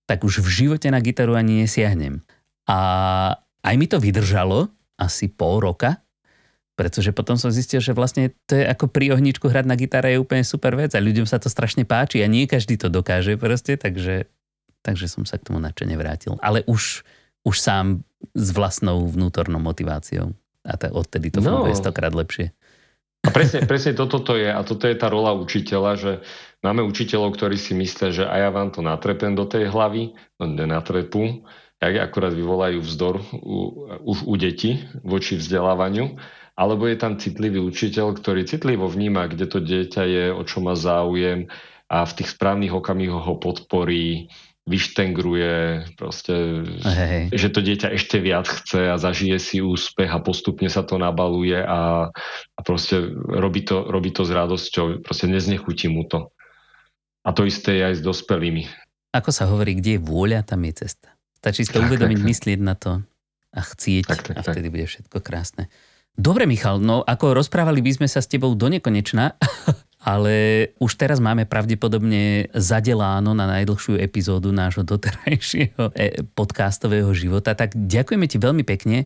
[0.07, 2.23] tak už v živote na gitaru ani nesiahnem.
[2.63, 2.77] A
[3.59, 5.99] aj mi to vydržalo asi pol roka,
[6.77, 10.21] pretože potom som zistil, že vlastne to je ako pri ohničku hrať na gitare je
[10.21, 13.81] úplne super vec a ľuďom sa to strašne páči a nie každý to dokáže proste,
[13.81, 14.29] takže,
[14.85, 16.37] takže som sa k tomu nadšene vrátil.
[16.37, 17.01] Ale už,
[17.41, 18.05] už sám
[18.37, 21.81] s vlastnou vnútornou motiváciou a tá, odtedy to funguje no.
[21.81, 22.53] stokrát lepšie.
[23.25, 26.11] A presne, presne toto to je a toto je tá rola učiteľa, že
[26.61, 30.45] máme učiteľov, ktorí si myslia, že a ja vám to natrepem do tej hlavy, no
[30.45, 31.41] nenatrepu,
[31.81, 36.21] jak akurát vyvolajú vzdor u, už u detí voči vzdelávaniu
[36.57, 40.73] alebo je tam citlivý učiteľ, ktorý citlivo vníma, kde to dieťa je, o čo má
[40.73, 41.45] záujem
[41.87, 44.27] a v tých správnych okamihoch ho podporí,
[44.67, 47.31] vyštengruje, proste, Hej.
[47.31, 51.55] že to dieťa ešte viac chce a zažije si úspech a postupne sa to nabaluje
[51.55, 56.35] a, a proste robí to, robí to s radosťou, proste neznechutí mu to.
[57.23, 58.67] A to isté je aj s dospelými.
[59.15, 61.15] Ako sa hovorí, kde je vôľa, tam je cesta.
[61.39, 63.07] Stačí si to uvedomiť, myslieť na to
[63.55, 64.73] a chcieť tak, tak, a vtedy tak.
[64.75, 65.71] bude všetko krásne.
[66.17, 69.37] Dobre, Michal, no ako rozprávali by sme sa s tebou do nekonečna,
[70.01, 70.33] ale
[70.81, 77.53] už teraz máme pravdepodobne zadeláno na najdlhšiu epizódu nášho doterajšieho e, podcastového života.
[77.53, 79.05] Tak ďakujeme ti veľmi pekne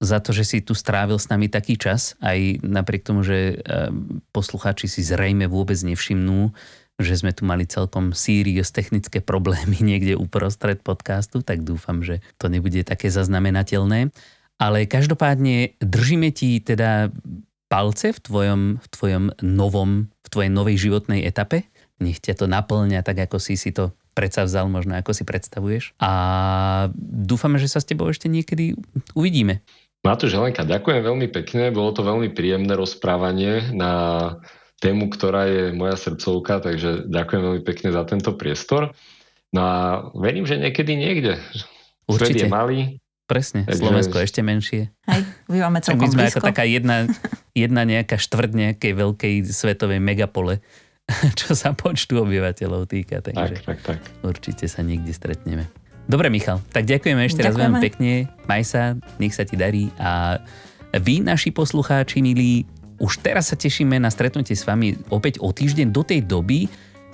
[0.00, 3.92] za to, že si tu strávil s nami taký čas, aj napriek tomu, že e,
[4.32, 6.56] poslucháči si zrejme vôbec nevšimnú,
[6.96, 12.48] že sme tu mali celkom serious technické problémy niekde uprostred podcastu, tak dúfam, že to
[12.48, 14.16] nebude také zaznamenateľné.
[14.58, 17.14] Ale každopádne držíme ti teda
[17.70, 21.68] palce v tvojom, v tvojom novom, v tvojej novej životnej etape.
[22.02, 25.94] Nech ťa to naplňa tak, ako si si to predsavzal, možno ako si predstavuješ.
[26.02, 26.10] A
[26.98, 28.74] dúfame, že sa s tebou ešte niekedy
[29.14, 29.62] uvidíme.
[30.02, 31.70] Matúš Helenka, ďakujem veľmi pekne.
[31.70, 33.92] Bolo to veľmi príjemné rozprávanie na
[34.78, 38.94] tému, ktorá je moja srdcovka, takže ďakujem veľmi pekne za tento priestor.
[39.50, 39.74] No a
[40.14, 41.42] verím, že niekedy niekde.
[42.06, 42.42] Určite.
[42.42, 42.80] Svet je malý,
[43.28, 43.84] Presne, Takže...
[43.84, 44.88] Slovensko ešte menšie.
[45.04, 45.20] Hej,
[45.52, 46.40] my máme celkom My sme blízko.
[46.40, 47.04] ako taká jedna,
[47.52, 50.64] jedna nejaká štvrť nejakej veľkej svetovej megapole,
[51.38, 53.20] čo sa počtu obyvateľov týka.
[53.20, 54.00] Takže tak, tak, tak.
[54.24, 55.68] určite sa niekde stretneme.
[56.08, 57.52] Dobre, Michal, tak ďakujeme ešte ďakujeme.
[57.52, 58.12] raz veľmi pekne.
[58.48, 60.40] Maj sa, nech sa ti darí a
[60.96, 62.64] vy, naši poslucháči milí,
[62.96, 66.64] už teraz sa tešíme na stretnutie s vami opäť o týždeň do tej doby,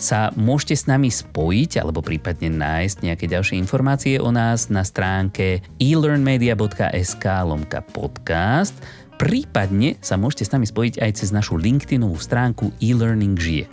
[0.05, 5.64] sa môžete s nami spojiť alebo prípadne nájsť nejaké ďalšie informácie o nás na stránke
[5.81, 8.76] elearnmedia.sk lomka podcast.
[9.16, 13.64] Prípadne sa môžete s nami spojiť aj cez našu LinkedInovú stránku e-learning žije.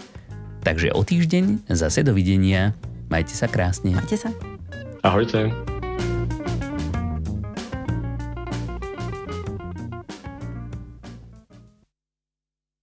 [0.63, 2.71] Takže o týždeň zase dovidenia.
[3.11, 3.91] Majte sa krásne.
[3.91, 4.31] Majte sa.
[5.03, 5.70] Ahojte.